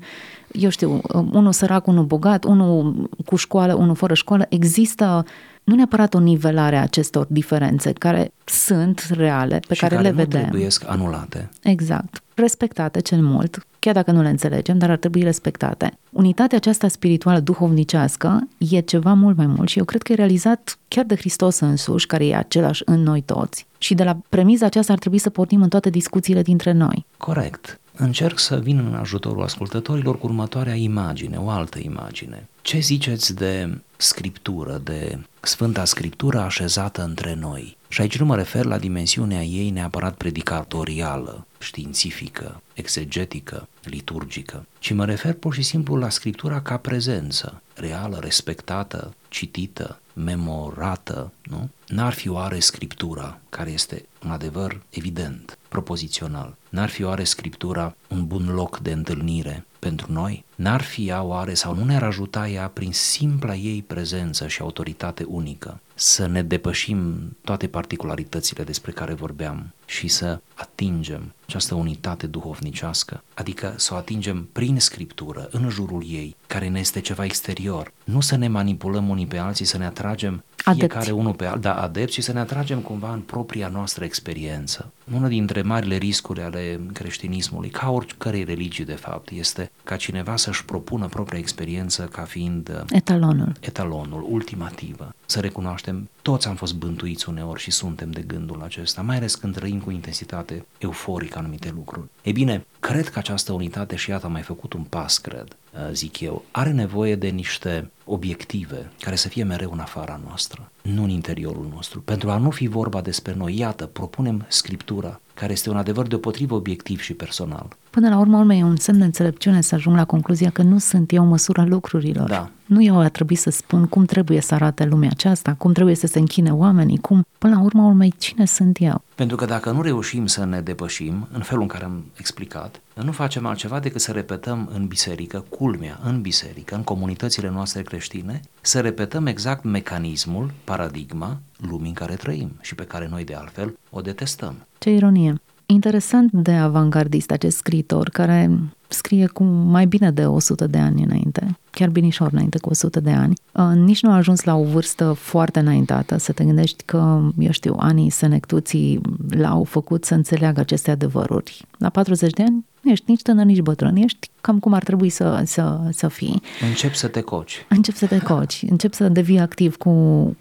eu 0.51 0.69
știu, 0.69 1.01
unul 1.13 1.51
sărac, 1.51 1.87
unul 1.87 2.03
bogat, 2.03 2.43
unul 2.43 3.09
cu 3.25 3.35
școală, 3.35 3.73
unul 3.73 3.95
fără 3.95 4.13
școală, 4.13 4.45
există 4.49 5.05
nu 5.05 5.56
neapărat 5.75 6.13
o 6.13 6.19
nivelare 6.19 6.77
a 6.77 6.81
acestor 6.81 7.25
diferențe 7.29 7.91
care 7.93 8.31
sunt 8.45 9.07
reale, 9.09 9.59
pe 9.67 9.73
și 9.73 9.79
care, 9.79 9.95
care 9.95 10.07
le 10.07 10.13
vedem. 10.13 10.41
trebuie 10.41 10.67
anulate. 10.85 11.49
Exact. 11.63 12.23
Respectate 12.33 12.99
cel 12.99 13.21
mult, 13.21 13.65
chiar 13.79 13.93
dacă 13.93 14.11
nu 14.11 14.21
le 14.21 14.29
înțelegem, 14.29 14.77
dar 14.77 14.89
ar 14.89 14.97
trebui 14.97 15.21
respectate. 15.21 15.97
Unitatea 16.09 16.57
aceasta 16.57 16.87
spirituală 16.87 17.39
duhovnicească 17.39 18.47
e 18.57 18.79
ceva 18.79 19.13
mult 19.13 19.37
mai 19.37 19.47
mult 19.47 19.69
și 19.69 19.77
eu 19.77 19.85
cred 19.85 20.01
că 20.01 20.11
e 20.11 20.15
realizat 20.15 20.77
chiar 20.87 21.05
de 21.05 21.15
Hristos 21.15 21.59
însuși, 21.59 22.05
care 22.05 22.25
e 22.27 22.35
același 22.35 22.81
în 22.85 23.03
noi 23.03 23.21
toți. 23.21 23.65
Și 23.77 23.93
de 23.93 24.03
la 24.03 24.17
premiza 24.29 24.65
aceasta 24.65 24.93
ar 24.93 24.99
trebui 24.99 25.17
să 25.17 25.29
pornim 25.29 25.61
în 25.61 25.69
toate 25.69 25.89
discuțiile 25.89 26.41
dintre 26.41 26.71
noi. 26.71 27.05
Corect. 27.17 27.79
Încerc 27.99 28.39
să 28.39 28.59
vin 28.59 28.77
în 28.77 28.93
ajutorul 28.93 29.43
ascultătorilor 29.43 30.17
cu 30.17 30.25
următoarea 30.25 30.75
imagine, 30.75 31.37
o 31.37 31.49
altă 31.49 31.79
imagine. 31.79 32.47
Ce 32.61 32.79
ziceți 32.79 33.35
de 33.35 33.81
scriptură, 33.97 34.81
de 34.83 35.19
Sfânta 35.41 35.85
Scriptură 35.85 36.39
așezată 36.39 37.03
între 37.03 37.33
noi? 37.33 37.77
Și 37.87 38.01
aici 38.01 38.19
nu 38.19 38.25
mă 38.25 38.35
refer 38.35 38.65
la 38.65 38.77
dimensiunea 38.77 39.43
ei 39.43 39.69
neapărat 39.69 40.15
predicatorială, 40.15 41.45
științifică, 41.59 42.61
exegetică, 42.73 43.67
liturgică, 43.83 44.65
ci 44.79 44.93
mă 44.93 45.05
refer 45.05 45.33
pur 45.33 45.53
și 45.53 45.61
simplu 45.61 45.95
la 45.95 46.09
Scriptura 46.09 46.61
ca 46.61 46.77
prezență, 46.77 47.61
reală, 47.75 48.19
respectată, 48.21 49.13
citită, 49.27 49.99
memorată, 50.13 51.31
nu? 51.43 51.69
N-ar 51.87 52.13
fi 52.13 52.29
oare 52.29 52.59
Scriptura, 52.59 53.39
care 53.49 53.71
este 53.71 54.05
un 54.25 54.31
adevăr 54.31 54.81
evident, 54.89 55.56
propozițional, 55.69 56.55
n-ar 56.69 56.89
fi 56.89 57.03
oare 57.03 57.23
Scriptura 57.23 57.95
un 58.07 58.25
bun 58.25 58.53
loc 58.53 58.79
de 58.79 58.91
întâlnire 58.91 59.65
pentru 59.79 60.11
noi? 60.11 60.45
N-ar 60.55 60.81
fi 60.81 61.07
ea 61.07 61.23
oare 61.23 61.53
sau 61.53 61.75
nu 61.75 61.83
ne-ar 61.83 62.03
ajuta 62.03 62.47
ea 62.47 62.67
prin 62.67 62.91
simpla 62.91 63.55
ei 63.55 63.81
prezență 63.81 64.47
și 64.47 64.61
autoritate 64.61 65.23
unică? 65.27 65.79
Să 65.99 66.27
ne 66.27 66.41
depășim 66.41 67.15
toate 67.41 67.67
particularitățile 67.67 68.63
despre 68.63 68.91
care 68.91 69.13
vorbeam 69.13 69.73
și 69.85 70.07
să 70.07 70.39
atingem 70.53 71.33
această 71.45 71.75
unitate 71.75 72.27
duhovnicească, 72.27 73.23
adică 73.33 73.73
să 73.77 73.93
o 73.93 73.97
atingem 73.97 74.47
prin 74.51 74.79
scriptură, 74.79 75.47
în 75.51 75.69
jurul 75.69 76.03
ei, 76.07 76.35
care 76.47 76.67
ne 76.67 76.79
este 76.79 76.99
ceva 76.99 77.25
exterior. 77.25 77.91
Nu 78.03 78.21
să 78.21 78.35
ne 78.35 78.47
manipulăm 78.47 79.09
unii 79.09 79.27
pe 79.27 79.37
alții, 79.37 79.65
să 79.65 79.77
ne 79.77 79.85
atragem 79.85 80.43
fiecare 80.55 80.99
Adepți. 80.99 81.11
unul 81.11 81.33
pe 81.33 81.45
altul, 81.45 81.61
da, 81.61 81.81
adept 81.81 82.11
și 82.11 82.21
să 82.21 82.31
ne 82.33 82.39
atragem 82.39 82.79
cumva 82.79 83.13
în 83.13 83.19
propria 83.19 83.67
noastră 83.67 84.03
experiență. 84.03 84.91
Una 85.13 85.27
dintre 85.27 85.61
marile 85.61 85.95
riscuri 85.95 86.41
ale 86.41 86.79
creștinismului, 86.93 87.69
ca 87.69 87.89
oricărei 87.89 88.43
religii 88.43 88.85
de 88.85 88.93
fapt, 88.93 89.29
este 89.29 89.71
ca 89.83 89.95
cineva 89.95 90.35
să-și 90.35 90.65
propună 90.65 91.07
propria 91.07 91.39
experiență 91.39 92.03
ca 92.03 92.21
fiind 92.21 92.69
uh, 92.69 92.81
Etalonul. 92.89 93.51
etalonul, 93.59 94.25
ultimativă. 94.29 95.15
Să 95.29 95.39
recunoaștem, 95.39 96.09
toți 96.21 96.47
am 96.47 96.55
fost 96.55 96.75
bântuiți 96.75 97.29
uneori 97.29 97.61
și 97.61 97.71
suntem 97.71 98.11
de 98.11 98.21
gândul 98.21 98.61
acesta, 98.61 99.01
mai 99.01 99.15
ales 99.15 99.35
când 99.35 99.55
trăim 99.55 99.79
cu 99.79 99.91
intensitate 99.91 100.65
euforică 100.77 101.37
anumite 101.37 101.71
lucruri. 101.75 102.07
E 102.21 102.31
bine, 102.31 102.65
cred 102.79 103.09
că 103.09 103.19
această 103.19 103.51
unitate, 103.51 103.95
și 103.95 104.09
iată, 104.09 104.25
am 104.25 104.31
mai 104.31 104.41
făcut 104.41 104.73
un 104.73 104.83
pas, 104.83 105.17
cred, 105.17 105.47
uh, 105.73 105.79
zic 105.91 106.19
eu, 106.19 106.43
are 106.51 106.71
nevoie 106.71 107.15
de 107.15 107.27
niște 107.27 107.91
obiective 108.05 108.91
care 108.99 109.15
să 109.15 109.27
fie 109.27 109.43
mereu 109.43 109.69
în 109.73 109.79
afara 109.79 110.19
noastră, 110.25 110.71
nu 110.81 111.03
în 111.03 111.09
interiorul 111.09 111.69
nostru. 111.73 112.01
Pentru 112.01 112.29
a 112.29 112.37
nu 112.37 112.49
fi 112.49 112.67
vorba 112.67 113.01
despre 113.01 113.33
noi, 113.37 113.57
iată, 113.57 113.85
propunem 113.85 114.45
Scriptura, 114.47 115.19
care 115.33 115.51
este 115.51 115.69
un 115.69 115.77
adevăr 115.77 116.07
deopotrivă 116.07 116.55
obiectiv 116.55 117.01
și 117.01 117.13
personal. 117.13 117.67
Până 117.89 118.09
la 118.09 118.19
urmă, 118.19 118.37
urmă, 118.37 118.53
e 118.53 118.63
un 118.63 118.75
semn 118.75 118.97
de 118.97 119.05
înțelepciune 119.05 119.61
să 119.61 119.75
ajung 119.75 119.95
la 119.95 120.05
concluzia 120.05 120.49
că 120.49 120.61
nu 120.61 120.77
sunt 120.77 121.11
eu 121.11 121.25
măsura 121.25 121.65
lucrurilor. 121.65 122.29
Da. 122.29 122.49
Nu 122.65 122.83
eu 122.83 122.99
a 122.99 123.09
trebui 123.09 123.35
să 123.35 123.49
spun 123.49 123.85
cum 123.85 124.05
trebuie 124.05 124.41
să 124.41 124.53
arate 124.53 124.85
lumea 124.85 125.09
aceasta, 125.11 125.53
cum 125.53 125.73
trebuie 125.73 125.95
să 125.95 126.07
se 126.07 126.19
închine 126.19 126.53
oamenii, 126.53 126.97
cum... 126.97 127.25
Până 127.37 127.55
la 127.55 127.61
urmă, 127.61 127.83
urmei, 127.83 128.13
cine 128.17 128.45
sunt 128.45 128.77
eu? 128.79 129.01
Pentru 129.17 129.35
că 129.35 129.45
dacă 129.45 129.71
nu 129.71 129.81
reușim 129.81 130.25
să 130.25 130.45
ne 130.45 130.61
depășim, 130.61 131.27
în 131.31 131.41
felul 131.41 131.61
în 131.61 131.67
care 131.67 131.83
am 131.83 132.05
explicat, 132.17 132.81
nu 132.93 133.11
facem 133.11 133.45
altceva 133.45 133.79
decât 133.79 134.01
să 134.01 134.11
repetăm 134.11 134.69
în 134.73 134.87
biserică, 134.87 135.45
culmea, 135.49 135.99
în 136.03 136.21
biserică, 136.21 136.75
în 136.75 136.83
comunitățile 136.83 137.49
noastre 137.49 137.81
creștine, 137.81 138.41
să 138.61 138.81
repetăm 138.81 139.25
exact 139.25 139.63
mecanismul, 139.63 140.51
paradigma 140.63 141.39
lumii 141.57 141.87
în 141.87 141.93
care 141.93 142.15
trăim 142.15 142.51
și 142.61 142.75
pe 142.75 142.83
care 142.83 143.07
noi 143.07 143.23
de 143.23 143.33
altfel 143.33 143.77
o 143.89 144.01
detestăm. 144.01 144.55
Ce 144.77 144.89
ironie! 144.89 145.41
Interesant 145.69 146.31
de 146.31 146.51
avangardist 146.51 147.31
acest 147.31 147.57
scriitor 147.57 148.09
care 148.09 148.59
scrie 148.87 149.27
cu 149.27 149.43
mai 149.43 149.85
bine 149.85 150.11
de 150.11 150.25
100 150.25 150.67
de 150.67 150.77
ani 150.77 151.03
înainte, 151.03 151.57
chiar 151.71 151.89
binișor 151.89 152.29
înainte 152.31 152.57
cu 152.57 152.69
100 152.69 152.99
de 152.99 153.11
ani. 153.11 153.33
Uh, 153.51 153.71
Nici 153.75 154.01
nu 154.01 154.11
a 154.11 154.15
ajuns 154.15 154.43
la 154.43 154.55
o 154.55 154.63
vârstă 154.63 155.11
foarte 155.11 155.59
înaintată, 155.59 156.17
să 156.17 156.31
te 156.31 156.43
gândești 156.43 156.83
că, 156.83 157.21
eu 157.39 157.51
știu, 157.51 157.75
anii 157.79 158.09
senectuții 158.09 159.01
l-au 159.29 159.63
făcut 159.63 160.05
să 160.05 160.13
înțeleagă 160.13 160.59
aceste 160.59 160.91
adevăruri. 160.91 161.65
La 161.77 161.89
40 161.89 162.31
de 162.31 162.43
ani 162.43 162.65
nu 162.81 162.91
ești 162.91 163.05
nici 163.07 163.21
tânăr, 163.21 163.45
nici 163.45 163.61
bătrân, 163.61 163.95
ești 163.95 164.29
cam 164.41 164.59
cum 164.59 164.73
ar 164.73 164.83
trebui 164.83 165.09
să, 165.09 165.41
să, 165.45 165.79
să 165.91 166.07
fii. 166.07 166.41
Încep 166.67 166.93
să 166.93 167.07
te 167.07 167.21
coci. 167.21 167.65
Încep 167.69 167.95
să 167.95 168.05
te 168.05 168.19
coci, 168.19 168.65
încep 168.69 168.93
să 168.93 169.09
devii 169.09 169.39
activ 169.39 169.75
cu, 169.75 169.91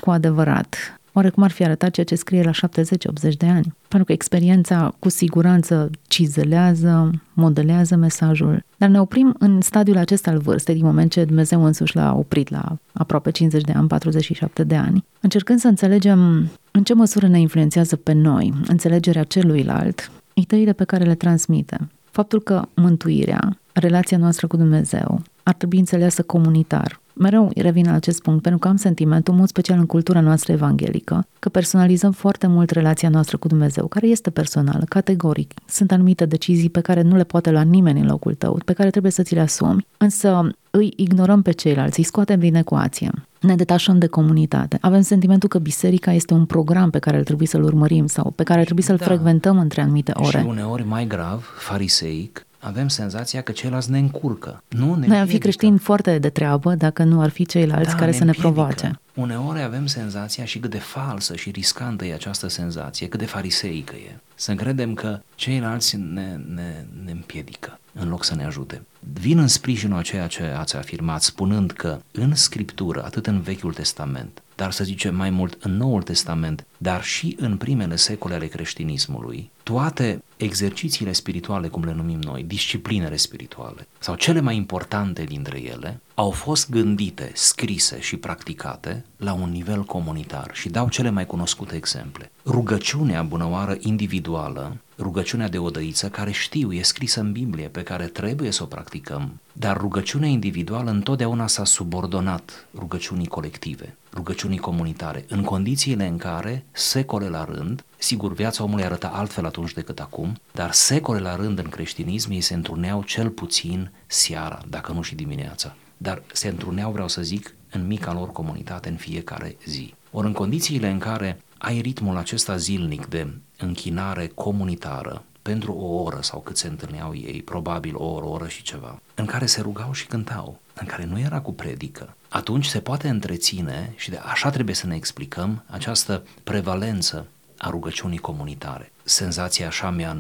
cu 0.01 0.11
adevărat. 0.11 0.96
Oare 1.17 1.31
cum 1.31 1.43
ar 1.43 1.51
fi 1.51 1.65
arătat 1.65 1.91
ceea 1.91 2.07
ce 2.07 2.15
scrie 2.15 2.43
la 2.43 2.51
70-80 2.51 3.37
de 3.37 3.47
ani? 3.47 3.75
Pentru 3.89 4.05
că 4.05 4.13
experiența 4.13 4.95
cu 4.99 5.09
siguranță 5.09 5.91
cizelează, 6.07 7.11
modelează 7.33 7.97
mesajul. 7.97 8.65
Dar 8.77 8.89
ne 8.89 9.01
oprim 9.01 9.35
în 9.39 9.61
stadiul 9.61 9.97
acesta 9.97 10.31
al 10.31 10.39
vârstei, 10.39 10.75
din 10.75 10.85
moment 10.85 11.11
ce 11.11 11.25
Dumnezeu 11.25 11.65
însuși 11.65 11.97
l-a 11.97 12.15
oprit 12.17 12.51
la 12.51 12.77
aproape 12.93 13.31
50 13.31 13.63
de 13.63 13.73
ani, 13.73 13.89
47 13.89 14.65
de 14.65 14.77
ani, 14.77 15.05
încercând 15.21 15.59
să 15.59 15.69
înțelegem 15.69 16.51
în 16.71 16.85
ce 16.85 16.95
măsură 16.95 17.27
ne 17.27 17.41
influențează 17.41 17.97
pe 17.97 18.13
noi 18.13 18.53
înțelegerea 18.67 19.25
celuilalt, 19.25 20.11
ideile 20.35 20.73
pe 20.73 20.85
care 20.85 21.05
le 21.05 21.15
transmite. 21.15 21.89
Faptul 22.11 22.43
că 22.43 22.63
mântuirea, 22.75 23.59
relația 23.73 24.19
noastră 24.19 24.47
cu 24.47 24.57
Dumnezeu, 24.57 25.23
ar 25.43 25.55
trebui 25.55 25.79
înțeleasă 25.79 26.23
comunitar. 26.23 27.01
Mereu 27.19 27.51
revin 27.55 27.85
la 27.87 27.93
acest 27.93 28.23
punct 28.23 28.43
pentru 28.43 28.61
că 28.61 28.69
am 28.69 28.77
sentimentul, 28.77 29.33
în 29.33 29.39
mod 29.39 29.49
special 29.49 29.79
în 29.79 29.87
cultura 29.87 30.21
noastră 30.21 30.53
evanghelică, 30.53 31.27
că 31.39 31.49
personalizăm 31.49 32.13
foarte 32.13 32.47
mult 32.47 32.71
relația 32.71 33.09
noastră 33.09 33.37
cu 33.37 33.49
Dumnezeu, 33.49 33.87
care 33.87 34.07
este 34.07 34.31
personală, 34.31 34.85
categoric. 34.89 35.55
Sunt 35.67 35.93
anumite 35.93 36.25
decizii 36.27 36.71
pe 36.71 36.81
care 36.81 37.03
nu 37.03 37.17
le 37.17 37.25
poate 37.25 37.51
lua 37.51 37.63
nimeni 37.63 38.01
în 38.01 38.07
locul 38.07 38.35
tău, 38.35 38.61
pe 38.65 38.73
care 38.73 38.91
trebuie 38.91 39.13
să 39.13 39.23
ți 39.23 39.35
le 39.35 39.41
asumi, 39.41 39.87
însă 39.97 40.51
îi 40.71 40.93
ignorăm 40.97 41.43
pe 41.43 41.51
ceilalți, 41.51 41.99
îi 41.99 42.05
scoatem 42.05 42.39
din 42.39 42.55
ecuație. 42.55 43.11
Ne 43.41 43.55
detașăm 43.55 43.99
de 43.99 44.07
comunitate. 44.07 44.79
Avem 44.81 45.01
sentimentul 45.01 45.49
că 45.49 45.59
biserica 45.59 46.13
este 46.13 46.35
un 46.35 46.45
program 46.45 46.91
pe 46.91 46.99
care 46.99 47.17
ar 47.17 47.23
trebui 47.23 47.47
să-l 47.47 47.63
urmărim 47.63 48.07
sau 48.07 48.31
pe 48.31 48.43
care 48.43 48.59
ar 48.59 48.65
trebui 48.65 48.83
să-l 48.83 48.97
Da. 48.97 49.05
frecventăm 49.05 49.59
între 49.59 49.81
anumite 49.81 50.13
ore. 50.15 50.39
Și 50.39 50.47
uneori, 50.47 50.87
mai 50.87 51.07
grav, 51.07 51.45
fariseic, 51.59 52.46
avem 52.67 52.89
senzația 52.89 53.41
că 53.41 53.53
ceilalți 53.53 53.91
ne 53.91 53.99
încurcă. 53.99 54.63
Nu 54.69 54.85
ne 54.85 54.91
Noi 54.95 55.01
am 55.01 55.07
fi 55.07 55.11
împiedică. 55.11 55.39
creștini 55.39 55.79
foarte 55.79 56.19
de 56.19 56.29
treabă 56.29 56.75
dacă 56.75 57.03
nu 57.05 57.21
ar 57.21 57.29
fi 57.31 57.47
ceilalți 57.47 57.91
Da, 57.91 57.95
care 57.97 58.13
să 58.13 58.25
ne 58.25 58.31
împiedică. 58.31 58.53
provoace. 58.53 59.01
Uneori 59.15 59.63
avem 59.63 59.87
senzația 59.87 60.45
și 60.45 60.59
cât 60.59 60.71
de 60.71 60.79
falsă 60.79 61.37
și 61.37 61.51
riscantă 61.51 62.05
e 62.05 62.15
această 62.15 62.49
senzație, 62.49 63.09
cât 63.09 63.19
de 63.19 63.27
fariseică 63.27 63.95
e. 63.95 64.19
Să 64.35 64.55
credem 64.55 64.95
că 64.95 65.21
ceilalți 65.35 65.97
ne, 65.97 66.41
ne, 66.55 66.85
ne 67.05 67.11
împiedică 67.11 67.79
în 67.99 68.09
loc 68.09 68.25
să 68.25 68.35
ne 68.35 68.45
ajute. 68.45 68.83
Vin 69.13 69.39
în 69.39 69.49
sprijinul 69.49 69.99
a 69.99 70.03
ceea 70.03 70.27
ce 70.27 70.43
ați 70.43 70.77
afirmat, 70.77 71.23
spunând 71.23 71.71
că 71.71 71.99
în 72.13 72.35
Scriptură, 72.35 73.05
atât 73.05 73.27
în 73.27 73.41
Vechiul 73.41 73.73
Testament, 73.75 74.43
dar 74.57 74.71
să 74.73 74.85
zicem 74.85 75.15
mai 75.15 75.31
mult 75.31 75.57
în 75.61 75.77
Noul 75.77 76.03
Testament, 76.03 76.67
dar 76.79 77.03
și 77.03 77.37
în 77.41 77.57
primele 77.57 77.97
secole 77.97 78.35
ale 78.35 78.47
creștinismului, 78.47 79.51
toate 79.63 80.23
exercițiile 80.37 81.13
spirituale, 81.13 81.69
cum 81.69 81.85
le 81.85 81.93
numim 81.93 82.21
noi, 82.21 82.43
disciplinele 82.43 83.17
spirituale, 83.17 83.87
sau 83.99 84.15
cele 84.15 84.41
mai 84.41 84.57
importante 84.57 85.25
dintre 85.25 85.63
ele, 85.63 86.01
au 86.15 86.31
fost 86.31 86.71
gândite, 86.71 87.31
scrise 87.35 88.01
și 88.01 88.17
practicate 88.17 89.05
la 89.17 89.33
un 89.33 89.51
nivel 89.51 89.83
comunitar 89.83 90.51
și 90.53 90.69
dau 90.69 90.89
cele 90.89 91.11
mai 91.11 91.27
cunoscute 91.27 91.77
exemple. 91.77 92.31
Rugăciunea 92.45 93.23
bunăoară 93.23 93.77
individuală, 93.81 94.77
rugăciunea 94.99 95.49
de 95.49 95.59
odăiță, 95.59 96.09
care 96.09 96.31
știu, 96.31 96.73
e 96.73 96.83
scrisă 96.83 97.21
în 97.21 97.33
Biblie, 97.33 97.69
pe 97.69 97.83
care 97.83 98.05
trebuie 98.05 98.51
să 98.51 98.63
o 98.63 98.67
practicăm, 98.67 99.41
dar 99.53 99.77
rugăciunea 99.77 100.29
individuală 100.29 100.91
întotdeauna 100.91 101.47
s-a 101.47 101.65
subordonat 101.65 102.67
rugăciunii 102.75 103.27
colective, 103.27 103.97
rugăciunii 104.13 104.59
comunitare, 104.59 105.25
în 105.29 105.43
condițiile 105.43 106.07
în 106.07 106.17
care, 106.17 106.65
secole 106.73 107.29
la 107.29 107.45
rând, 107.45 107.85
sigur, 107.99 108.33
viața 108.33 108.63
omului 108.63 108.85
arăta 108.85 109.09
altfel 109.09 109.47
atunci 109.47 109.73
decât 109.73 110.01
acum, 110.01 110.41
dar 110.53 110.73
secole 110.73 111.19
la 111.19 111.37
rând 111.37 111.59
în 111.59 111.69
creștinism 111.69 112.31
ei 112.31 112.41
se 112.41 112.55
întruneau 112.55 113.03
cel 113.03 113.31
puțin 113.31 113.91
seara, 114.07 114.63
dacă 114.69 114.93
nu 114.93 115.03
și 115.03 115.15
dimineața. 115.15 115.77
Dar 115.97 116.23
se 116.33 116.49
întruneau, 116.49 116.93
vreau 116.93 117.09
să 117.09 117.23
zic, 117.23 117.55
în 117.71 117.87
mica 117.87 118.13
lor 118.13 118.33
comunitate 118.33 118.89
în 118.89 118.97
fiecare 118.97 119.57
zi. 119.67 119.95
Ori 120.11 120.27
în 120.27 120.33
condițiile 120.33 120.89
în 120.89 120.99
care 120.99 121.41
ai 121.59 121.81
ritmul 121.81 122.17
acesta 122.17 122.57
zilnic 122.57 123.07
de 123.07 123.35
închinare 123.59 124.27
comunitară, 124.27 125.25
pentru 125.43 125.73
o 125.73 126.03
oră 126.03 126.19
sau 126.21 126.41
cât 126.41 126.57
se 126.57 126.67
întâlneau 126.67 127.15
ei, 127.15 127.43
probabil 127.43 127.97
o 127.97 128.05
oră, 128.05 128.27
o 128.27 128.31
oră 128.31 128.49
și 128.49 128.63
ceva, 128.63 129.01
în 129.15 129.25
care 129.25 129.47
se 129.47 129.61
rugau 129.61 129.93
și 129.93 130.07
cântau, 130.07 130.61
în 130.75 130.87
care 130.87 131.05
nu 131.05 131.19
era 131.19 131.41
cu 131.41 131.53
predică, 131.53 132.17
atunci 132.29 132.67
se 132.67 132.81
poate 132.81 133.09
întreține 133.09 133.93
și 133.97 134.11
de 134.11 134.17
așa 134.17 134.51
trebuie 134.51 134.75
să 134.75 134.87
ne 134.87 134.95
explicăm 134.95 135.65
această 135.67 136.23
prevalență 136.45 137.27
a 137.59 137.71
rugăciunii 137.71 138.19
comunitare. 138.19 138.93
Senzația 139.03 139.67
așa 139.67 139.91
mea 139.91 140.17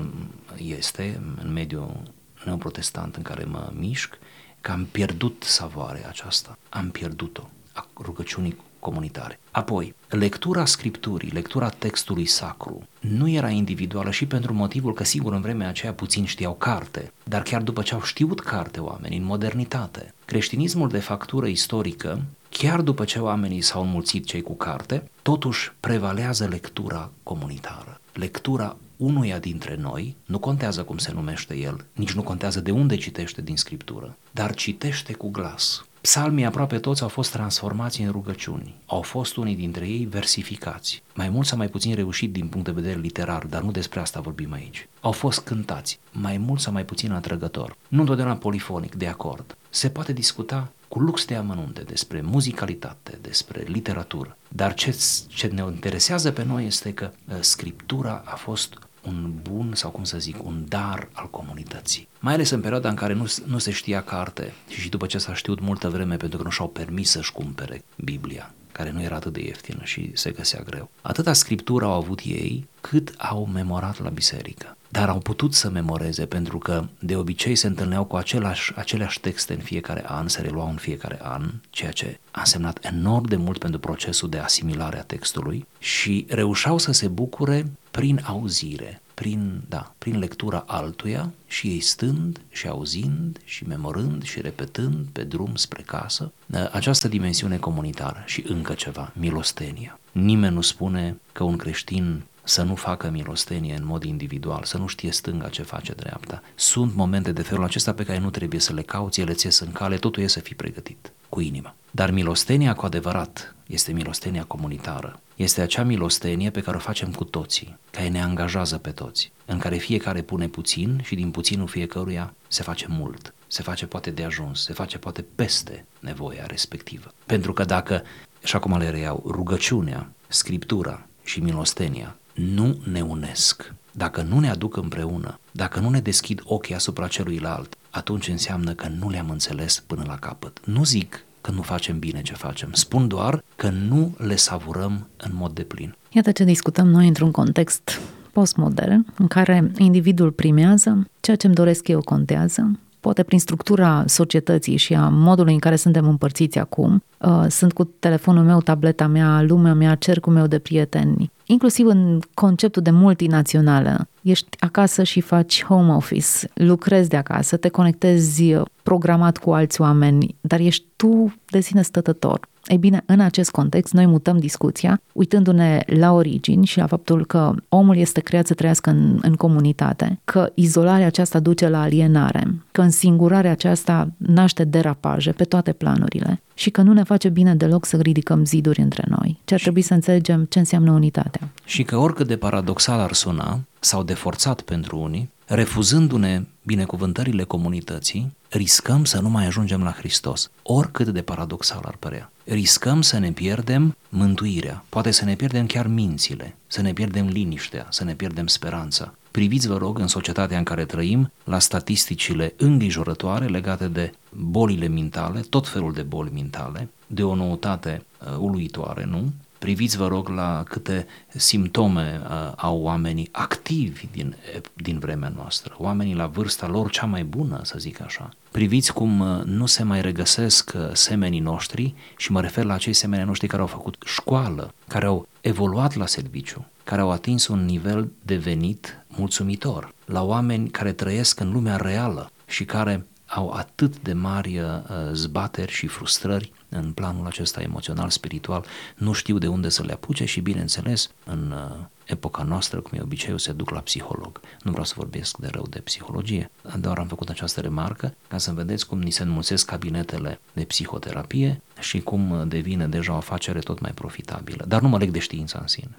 este 0.56 1.20
în 1.42 1.52
mediul 1.52 2.02
neoprotestant 2.44 3.16
în 3.16 3.22
care 3.22 3.44
mă 3.44 3.72
mișc, 3.74 4.18
că 4.60 4.72
am 4.72 4.84
pierdut 4.90 5.42
savoarea 5.46 6.08
aceasta, 6.08 6.58
am 6.68 6.90
pierdut-o, 6.90 7.48
a 7.72 7.86
rugăciunii 8.00 8.56
comunitare. 8.78 9.40
Apoi, 9.50 9.94
lectura 10.08 10.64
scripturii, 10.64 11.30
lectura 11.30 11.68
textului 11.68 12.26
sacru, 12.26 12.88
nu 13.00 13.28
era 13.28 13.48
individuală 13.48 14.10
și 14.10 14.26
pentru 14.26 14.52
motivul 14.54 14.92
că, 14.92 15.04
sigur, 15.04 15.32
în 15.32 15.40
vremea 15.40 15.68
aceea 15.68 15.92
puțin 15.92 16.24
știau 16.24 16.54
carte, 16.54 17.12
dar 17.24 17.42
chiar 17.42 17.62
după 17.62 17.82
ce 17.82 17.94
au 17.94 18.02
știut 18.02 18.40
carte 18.40 18.80
oamenii 18.80 19.18
în 19.18 19.24
modernitate. 19.24 20.14
Creștinismul 20.24 20.88
de 20.88 20.98
factură 20.98 21.46
istorică, 21.46 22.22
chiar 22.56 22.80
după 22.80 23.04
ce 23.04 23.18
oamenii 23.18 23.60
s-au 23.60 23.82
înmulțit 23.82 24.24
cei 24.24 24.42
cu 24.42 24.56
carte, 24.56 25.10
totuși 25.22 25.72
prevalează 25.80 26.46
lectura 26.46 27.10
comunitară. 27.22 28.00
Lectura 28.12 28.76
unuia 28.96 29.38
dintre 29.38 29.76
noi, 29.80 30.16
nu 30.24 30.38
contează 30.38 30.82
cum 30.82 30.98
se 30.98 31.12
numește 31.12 31.56
el, 31.56 31.84
nici 31.92 32.12
nu 32.12 32.22
contează 32.22 32.60
de 32.60 32.70
unde 32.70 32.96
citește 32.96 33.42
din 33.42 33.56
scriptură, 33.56 34.16
dar 34.30 34.54
citește 34.54 35.12
cu 35.12 35.30
glas. 35.30 35.84
Psalmii 36.00 36.44
aproape 36.44 36.78
toți 36.78 37.02
au 37.02 37.08
fost 37.08 37.32
transformați 37.32 38.00
în 38.00 38.10
rugăciuni. 38.10 38.74
Au 38.86 39.02
fost 39.02 39.36
unii 39.36 39.56
dintre 39.56 39.86
ei 39.86 40.04
versificați. 40.04 41.02
Mai 41.14 41.28
mult 41.28 41.46
sau 41.46 41.58
mai 41.58 41.68
puțin 41.68 41.94
reușit 41.94 42.32
din 42.32 42.46
punct 42.46 42.66
de 42.66 42.72
vedere 42.80 42.98
literar, 42.98 43.44
dar 43.46 43.62
nu 43.62 43.70
despre 43.70 44.00
asta 44.00 44.20
vorbim 44.20 44.52
aici. 44.52 44.88
Au 45.00 45.12
fost 45.12 45.40
cântați, 45.40 45.98
mai 46.12 46.38
mult 46.38 46.60
sau 46.60 46.72
mai 46.72 46.84
puțin 46.84 47.12
atrăgător. 47.12 47.76
Nu 47.88 48.00
întotdeauna 48.00 48.36
polifonic, 48.36 48.94
de 48.94 49.06
acord. 49.06 49.56
Se 49.70 49.88
poate 49.88 50.12
discuta 50.12 50.72
cu 50.88 50.98
lux 50.98 51.24
de 51.24 51.34
amănunte 51.34 51.82
despre 51.82 52.20
muzicalitate, 52.20 53.18
despre 53.20 53.64
literatură. 53.66 54.36
Dar 54.48 54.74
ce, 54.74 54.96
ce 55.28 55.46
ne 55.46 55.62
interesează 55.62 56.32
pe 56.32 56.44
noi 56.44 56.66
este 56.66 56.94
că 56.94 57.10
uh, 57.28 57.36
Scriptura 57.40 58.22
a 58.24 58.34
fost 58.34 58.78
un 59.06 59.32
bun 59.42 59.72
sau 59.74 59.90
cum 59.90 60.04
să 60.04 60.18
zic, 60.18 60.44
un 60.44 60.64
dar 60.68 61.08
al 61.12 61.30
comunității. 61.30 62.08
Mai 62.20 62.34
ales 62.34 62.50
în 62.50 62.60
perioada 62.60 62.88
în 62.88 62.94
care 62.94 63.12
nu, 63.12 63.26
nu 63.46 63.58
se 63.58 63.70
știa 63.70 64.02
carte 64.02 64.52
și, 64.68 64.80
și 64.80 64.88
după 64.88 65.06
ce 65.06 65.18
s-a 65.18 65.34
știut 65.34 65.60
multă 65.60 65.88
vreme 65.88 66.16
pentru 66.16 66.38
că 66.38 66.44
nu 66.44 66.50
și-au 66.50 66.68
permis 66.68 67.10
să-și 67.10 67.32
cumpere 67.32 67.84
Biblia 67.96 68.54
care 68.76 68.90
nu 68.90 69.02
era 69.02 69.14
atât 69.14 69.32
de 69.32 69.40
ieftină 69.40 69.80
și 69.84 70.10
se 70.14 70.30
găsea 70.30 70.60
greu. 70.60 70.90
Atâta 71.02 71.32
scriptură 71.32 71.84
au 71.84 71.92
avut 71.92 72.20
ei 72.24 72.68
cât 72.80 73.14
au 73.18 73.46
memorat 73.46 74.02
la 74.02 74.08
biserică. 74.08 74.76
Dar 74.88 75.08
au 75.08 75.18
putut 75.18 75.54
să 75.54 75.70
memoreze 75.70 76.26
pentru 76.26 76.58
că 76.58 76.84
de 76.98 77.16
obicei 77.16 77.54
se 77.54 77.66
întâlneau 77.66 78.04
cu 78.04 78.16
același, 78.16 78.72
aceleași 78.76 79.20
texte 79.20 79.52
în 79.52 79.60
fiecare 79.60 80.04
an, 80.06 80.28
se 80.28 80.40
reluau 80.40 80.68
în 80.68 80.76
fiecare 80.76 81.18
an, 81.22 81.50
ceea 81.70 81.90
ce 81.90 82.18
a 82.30 82.40
însemnat 82.40 82.84
enorm 82.84 83.26
de 83.26 83.36
mult 83.36 83.58
pentru 83.58 83.80
procesul 83.80 84.28
de 84.28 84.38
asimilare 84.38 84.98
a 84.98 85.02
textului 85.02 85.66
și 85.78 86.26
reușeau 86.28 86.78
să 86.78 86.92
se 86.92 87.08
bucure 87.08 87.70
prin 87.90 88.20
auzire, 88.24 89.00
prin, 89.20 89.62
da, 89.68 89.94
prin 89.98 90.18
lectura 90.18 90.64
altuia 90.66 91.32
și 91.46 91.68
ei 91.68 91.80
stând 91.80 92.40
și 92.50 92.68
auzind 92.68 93.40
și 93.44 93.66
memorând 93.66 94.22
și 94.22 94.40
repetând 94.40 95.06
pe 95.12 95.24
drum 95.24 95.54
spre 95.54 95.82
casă 95.82 96.32
această 96.72 97.08
dimensiune 97.08 97.56
comunitară 97.56 98.22
și 98.26 98.44
încă 98.48 98.74
ceva, 98.74 99.12
milostenia. 99.14 99.98
Nimeni 100.12 100.54
nu 100.54 100.60
spune 100.60 101.16
că 101.32 101.44
un 101.44 101.56
creștin 101.56 102.22
să 102.42 102.62
nu 102.62 102.74
facă 102.74 103.10
milostenie 103.10 103.76
în 103.76 103.86
mod 103.86 104.02
individual, 104.04 104.64
să 104.64 104.78
nu 104.78 104.86
știe 104.86 105.12
stânga 105.12 105.48
ce 105.48 105.62
face 105.62 105.92
dreapta. 105.92 106.42
Sunt 106.54 106.94
momente 106.94 107.32
de 107.32 107.42
felul 107.42 107.64
acesta 107.64 107.92
pe 107.92 108.04
care 108.04 108.18
nu 108.18 108.30
trebuie 108.30 108.60
să 108.60 108.72
le 108.72 108.82
cauți, 108.82 109.20
ele 109.20 109.32
ți 109.32 109.62
în 109.62 109.72
cale, 109.72 109.96
totul 109.96 110.22
e 110.22 110.26
să 110.26 110.40
fii 110.40 110.54
pregătit 110.54 111.12
cu 111.28 111.40
inima. 111.40 111.74
Dar 111.90 112.10
milostenia 112.10 112.74
cu 112.74 112.86
adevărat 112.86 113.54
este 113.66 113.92
milostenia 113.92 114.44
comunitară. 114.44 115.20
Este 115.36 115.60
acea 115.60 115.82
milostenie 115.82 116.50
pe 116.50 116.60
care 116.60 116.76
o 116.76 116.80
facem 116.80 117.12
cu 117.12 117.24
toții, 117.24 117.78
care 117.90 118.08
ne 118.08 118.22
angajează 118.22 118.78
pe 118.78 118.90
toți, 118.90 119.32
în 119.44 119.58
care 119.58 119.76
fiecare 119.76 120.22
pune 120.22 120.48
puțin 120.48 121.00
și 121.04 121.14
din 121.14 121.30
puținul 121.30 121.66
fiecăruia 121.66 122.34
se 122.48 122.62
face 122.62 122.86
mult, 122.88 123.34
se 123.46 123.62
face 123.62 123.86
poate 123.86 124.10
de 124.10 124.24
ajuns, 124.24 124.62
se 124.62 124.72
face 124.72 124.98
poate 124.98 125.24
peste 125.34 125.84
nevoia 126.00 126.46
respectivă. 126.46 127.12
Pentru 127.26 127.52
că 127.52 127.64
dacă, 127.64 128.02
și 128.44 128.56
acum 128.56 128.78
le 128.78 128.90
reiau, 128.90 129.22
rugăciunea, 129.26 130.12
scriptura 130.28 131.06
și 131.24 131.40
milostenia 131.40 132.16
nu 132.34 132.80
ne 132.90 133.00
unesc, 133.00 133.72
dacă 133.92 134.22
nu 134.22 134.40
ne 134.40 134.50
aduc 134.50 134.76
împreună, 134.76 135.40
dacă 135.50 135.80
nu 135.80 135.90
ne 135.90 136.00
deschid 136.00 136.40
ochii 136.44 136.74
asupra 136.74 137.06
celuilalt, 137.06 137.76
atunci 137.90 138.28
înseamnă 138.28 138.74
că 138.74 138.88
nu 138.88 139.10
le-am 139.10 139.30
înțeles 139.30 139.82
până 139.86 140.04
la 140.06 140.16
capăt. 140.16 140.60
Nu 140.64 140.84
zic 140.84 141.24
că 141.46 141.52
nu 141.52 141.62
facem 141.62 141.98
bine 141.98 142.22
ce 142.22 142.34
facem, 142.34 142.68
spun 142.72 143.08
doar 143.08 143.44
că 143.56 143.70
nu 143.88 144.14
le 144.18 144.36
savurăm 144.36 145.06
în 145.16 145.30
mod 145.34 145.52
deplin. 145.52 145.94
Iată 146.10 146.32
ce 146.32 146.44
discutăm 146.44 146.88
noi 146.88 147.06
într-un 147.06 147.30
context 147.30 148.00
postmodern, 148.32 149.06
în 149.18 149.26
care 149.26 149.70
individul 149.76 150.30
primează, 150.30 151.06
ceea 151.20 151.36
ce 151.36 151.46
îmi 151.46 151.54
doresc 151.54 151.88
eu 151.88 152.00
contează, 152.00 152.78
poate 153.00 153.22
prin 153.22 153.38
structura 153.38 154.04
societății 154.06 154.76
și 154.76 154.94
a 154.94 155.08
modului 155.08 155.52
în 155.52 155.58
care 155.58 155.76
suntem 155.76 156.08
împărțiți 156.08 156.58
acum, 156.58 157.02
uh, 157.18 157.44
sunt 157.48 157.72
cu 157.72 157.84
telefonul 157.84 158.44
meu, 158.44 158.60
tableta 158.60 159.06
mea, 159.06 159.42
lumea 159.42 159.74
mea, 159.74 159.94
cercul 159.94 160.32
meu 160.32 160.46
de 160.46 160.58
prieteni, 160.58 161.30
inclusiv 161.46 161.86
în 161.86 162.20
conceptul 162.34 162.82
de 162.82 162.90
multinațională. 162.90 164.08
Ești 164.22 164.48
acasă 164.60 165.02
și 165.02 165.20
faci 165.20 165.64
home 165.64 165.92
office, 165.92 166.48
lucrezi 166.54 167.08
de 167.08 167.16
acasă, 167.16 167.56
te 167.56 167.68
conectezi 167.68 168.54
programat 168.82 169.38
cu 169.38 169.52
alți 169.52 169.80
oameni, 169.80 170.36
dar 170.40 170.60
ești 170.60 170.84
tu 170.96 171.34
de 171.50 171.60
sine 171.60 171.82
stătător. 171.82 172.48
Ei 172.66 172.76
bine, 172.78 173.02
în 173.06 173.20
acest 173.20 173.50
context, 173.50 173.92
noi 173.92 174.06
mutăm 174.06 174.38
discuția 174.38 175.00
uitându-ne 175.12 175.80
la 175.86 176.12
origini 176.12 176.66
și 176.66 176.78
la 176.78 176.86
faptul 176.86 177.26
că 177.26 177.54
omul 177.68 177.96
este 177.96 178.20
creat 178.20 178.46
să 178.46 178.54
trăiască 178.54 178.90
în, 178.90 179.18
în 179.22 179.34
comunitate, 179.34 180.20
că 180.24 180.52
izolarea 180.54 181.06
aceasta 181.06 181.40
duce 181.40 181.68
la 181.68 181.80
alienare, 181.80 182.54
că 182.72 182.80
însingurarea 182.80 183.50
aceasta 183.50 184.08
naște 184.16 184.64
derapaje 184.64 185.32
pe 185.32 185.44
toate 185.44 185.72
planurile 185.72 186.42
și 186.54 186.70
că 186.70 186.82
nu 186.82 186.92
ne 186.92 187.02
face 187.02 187.28
bine 187.28 187.54
deloc 187.54 187.84
să 187.84 187.96
ridicăm 187.96 188.44
ziduri 188.44 188.80
între 188.80 189.04
noi, 189.08 189.40
ce 189.44 189.54
ar 189.54 189.60
trebui 189.60 189.82
să 189.82 189.94
înțelegem 189.94 190.44
ce 190.44 190.58
înseamnă 190.58 190.90
unitatea. 190.90 191.48
Și 191.64 191.82
că 191.82 191.96
oricât 191.96 192.26
de 192.26 192.36
paradoxal 192.36 193.00
ar 193.00 193.12
suna, 193.12 193.60
sau 193.80 194.02
de 194.02 194.14
forțat 194.14 194.60
pentru 194.60 194.98
unii, 194.98 195.30
refuzându-ne 195.46 196.42
binecuvântările 196.62 197.42
comunității, 197.42 198.35
riscăm 198.48 199.04
să 199.04 199.20
nu 199.20 199.28
mai 199.28 199.46
ajungem 199.46 199.82
la 199.82 199.92
Hristos, 199.92 200.50
oricât 200.62 201.08
de 201.08 201.22
paradoxal 201.22 201.82
ar 201.84 201.96
părea. 201.98 202.30
Riscăm 202.44 203.02
să 203.02 203.18
ne 203.18 203.30
pierdem 203.30 203.96
mântuirea, 204.08 204.84
poate 204.88 205.10
să 205.10 205.24
ne 205.24 205.34
pierdem 205.34 205.66
chiar 205.66 205.86
mințile, 205.86 206.56
să 206.66 206.82
ne 206.82 206.92
pierdem 206.92 207.26
liniștea, 207.26 207.86
să 207.90 208.04
ne 208.04 208.14
pierdem 208.14 208.46
speranța. 208.46 209.14
Priviți, 209.30 209.68
vă 209.68 209.76
rog, 209.76 209.98
în 209.98 210.06
societatea 210.06 210.58
în 210.58 210.64
care 210.64 210.84
trăim, 210.84 211.32
la 211.44 211.58
statisticile 211.58 212.54
îngrijorătoare 212.56 213.46
legate 213.46 213.88
de 213.88 214.12
bolile 214.30 214.86
mintale, 214.86 215.40
tot 215.40 215.68
felul 215.68 215.92
de 215.92 216.02
boli 216.02 216.30
mintale, 216.32 216.88
de 217.06 217.22
o 217.22 217.34
noutate 217.34 218.02
uh, 218.20 218.36
uluitoare, 218.38 219.04
nu? 219.04 219.32
Priviți, 219.66 219.96
vă 219.96 220.08
rog, 220.08 220.28
la 220.28 220.62
câte 220.68 221.06
simptome 221.28 222.20
uh, 222.22 222.52
au 222.56 222.80
oamenii 222.80 223.28
activi 223.32 224.06
din, 224.12 224.36
din 224.74 224.98
vremea 224.98 225.32
noastră, 225.36 225.74
oamenii 225.78 226.14
la 226.14 226.26
vârsta 226.26 226.66
lor 226.66 226.90
cea 226.90 227.06
mai 227.06 227.24
bună, 227.24 227.60
să 227.62 227.74
zic 227.78 228.00
așa. 228.00 228.28
Priviți 228.50 228.92
cum 228.92 229.20
uh, 229.20 229.42
nu 229.44 229.66
se 229.66 229.82
mai 229.82 230.00
regăsesc 230.00 230.72
uh, 230.76 230.88
semenii 230.92 231.40
noștri 231.40 231.94
și 232.16 232.32
mă 232.32 232.40
refer 232.40 232.64
la 232.64 232.74
acei 232.74 232.92
semeni 232.92 233.24
noștri 233.24 233.48
care 233.48 233.62
au 233.62 233.68
făcut 233.68 233.96
școală, 234.04 234.74
care 234.88 235.06
au 235.06 235.28
evoluat 235.40 235.94
la 235.94 236.06
serviciu, 236.06 236.66
care 236.84 237.00
au 237.00 237.10
atins 237.10 237.46
un 237.46 237.64
nivel 237.64 238.12
de 238.22 238.36
venit 238.36 239.04
mulțumitor, 239.06 239.94
la 240.04 240.22
oameni 240.22 240.68
care 240.68 240.92
trăiesc 240.92 241.40
în 241.40 241.52
lumea 241.52 241.76
reală 241.76 242.30
și 242.46 242.64
care 242.64 243.06
au 243.26 243.50
atât 243.50 244.00
de 244.00 244.12
mari 244.12 244.58
uh, 244.58 244.66
zbateri 245.12 245.72
și 245.72 245.86
frustrări 245.86 246.52
în 246.68 246.92
planul 246.92 247.26
acesta 247.26 247.62
emoțional, 247.62 248.10
spiritual, 248.10 248.64
nu 248.96 249.12
știu 249.12 249.38
de 249.38 249.46
unde 249.46 249.68
să 249.68 249.82
le 249.82 249.92
apuce 249.92 250.24
și, 250.24 250.40
bineînțeles, 250.40 251.10
în 251.24 251.54
uh, 251.70 251.84
epoca 252.04 252.42
noastră, 252.42 252.80
cum 252.80 252.98
e 252.98 253.02
obiceiul, 253.02 253.38
se 253.38 253.52
duc 253.52 253.70
la 253.70 253.80
psiholog. 253.80 254.40
Nu 254.62 254.70
vreau 254.70 254.84
să 254.84 254.94
vorbesc 254.96 255.36
de 255.36 255.48
rău 255.50 255.66
de 255.70 255.78
psihologie, 255.78 256.50
doar 256.80 256.98
am 256.98 257.06
făcut 257.06 257.28
această 257.28 257.60
remarcă 257.60 258.14
ca 258.28 258.38
să 258.38 258.52
vedeți 258.52 258.86
cum 258.86 259.02
ni 259.02 259.10
se 259.10 259.22
înmulțesc 259.22 259.66
cabinetele 259.66 260.40
de 260.52 260.64
psihoterapie 260.64 261.62
și 261.78 262.00
cum 262.00 262.44
devine 262.48 262.86
deja 262.86 263.12
o 263.12 263.16
afacere 263.16 263.58
tot 263.58 263.80
mai 263.80 263.90
profitabilă. 263.94 264.64
Dar 264.68 264.80
nu 264.80 264.88
mă 264.88 264.98
leg 264.98 265.10
de 265.10 265.18
știința 265.18 265.58
în 265.60 265.66
sine. 265.66 265.90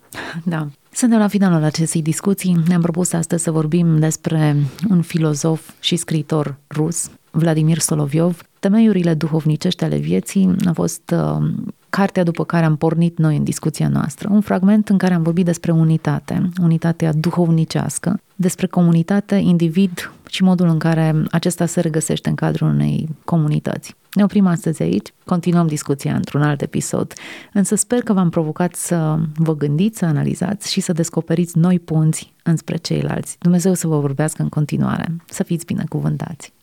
Da. 0.43 0.67
Suntem 0.91 1.19
la 1.19 1.27
finalul 1.27 1.63
acestei 1.63 2.01
discuții. 2.01 2.57
Ne-am 2.67 2.81
propus 2.81 3.13
astăzi 3.13 3.43
să 3.43 3.51
vorbim 3.51 3.99
despre 3.99 4.55
un 4.89 5.01
filozof 5.01 5.69
și 5.79 5.95
scriitor 5.95 6.55
rus, 6.69 7.09
Vladimir 7.31 7.79
Soloviov, 7.79 8.41
Temeiurile 8.59 9.13
duhovnicești 9.13 9.83
ale 9.83 9.97
vieții 9.97 10.55
a 10.65 10.71
fost 10.73 11.13
uh, 11.15 11.47
cartea 11.89 12.23
după 12.23 12.43
care 12.43 12.65
am 12.65 12.75
pornit 12.75 13.17
noi 13.17 13.37
în 13.37 13.43
discuția 13.43 13.87
noastră. 13.87 14.29
Un 14.31 14.41
fragment 14.41 14.89
în 14.89 14.97
care 14.97 15.13
am 15.13 15.21
vorbit 15.21 15.45
despre 15.45 15.71
unitate, 15.71 16.49
unitatea 16.61 17.13
duhovnicească, 17.13 18.19
despre 18.35 18.67
comunitate, 18.67 19.35
individ 19.35 20.11
și 20.29 20.43
modul 20.43 20.67
în 20.67 20.77
care 20.77 21.23
acesta 21.31 21.65
se 21.65 21.79
regăsește 21.79 22.29
în 22.29 22.35
cadrul 22.35 22.67
unei 22.67 23.09
comunități. 23.25 23.95
Ne 24.13 24.23
oprim 24.23 24.47
astăzi 24.47 24.81
aici, 24.81 25.07
continuăm 25.25 25.67
discuția 25.67 26.15
într-un 26.15 26.41
alt 26.41 26.61
episod, 26.61 27.13
însă 27.53 27.75
sper 27.75 27.99
că 27.99 28.13
v-am 28.13 28.29
provocat 28.29 28.75
să 28.75 29.19
vă 29.35 29.55
gândiți, 29.55 29.97
să 29.97 30.05
analizați 30.05 30.71
și 30.71 30.81
să 30.81 30.93
descoperiți 30.93 31.57
noi 31.57 31.79
punți 31.79 32.33
înspre 32.43 32.77
ceilalți. 32.77 33.35
Dumnezeu 33.39 33.73
să 33.73 33.87
vă 33.87 33.99
vorbească 33.99 34.41
în 34.41 34.49
continuare. 34.49 35.15
Să 35.25 35.43
fiți 35.43 35.65
binecuvântați! 35.65 36.55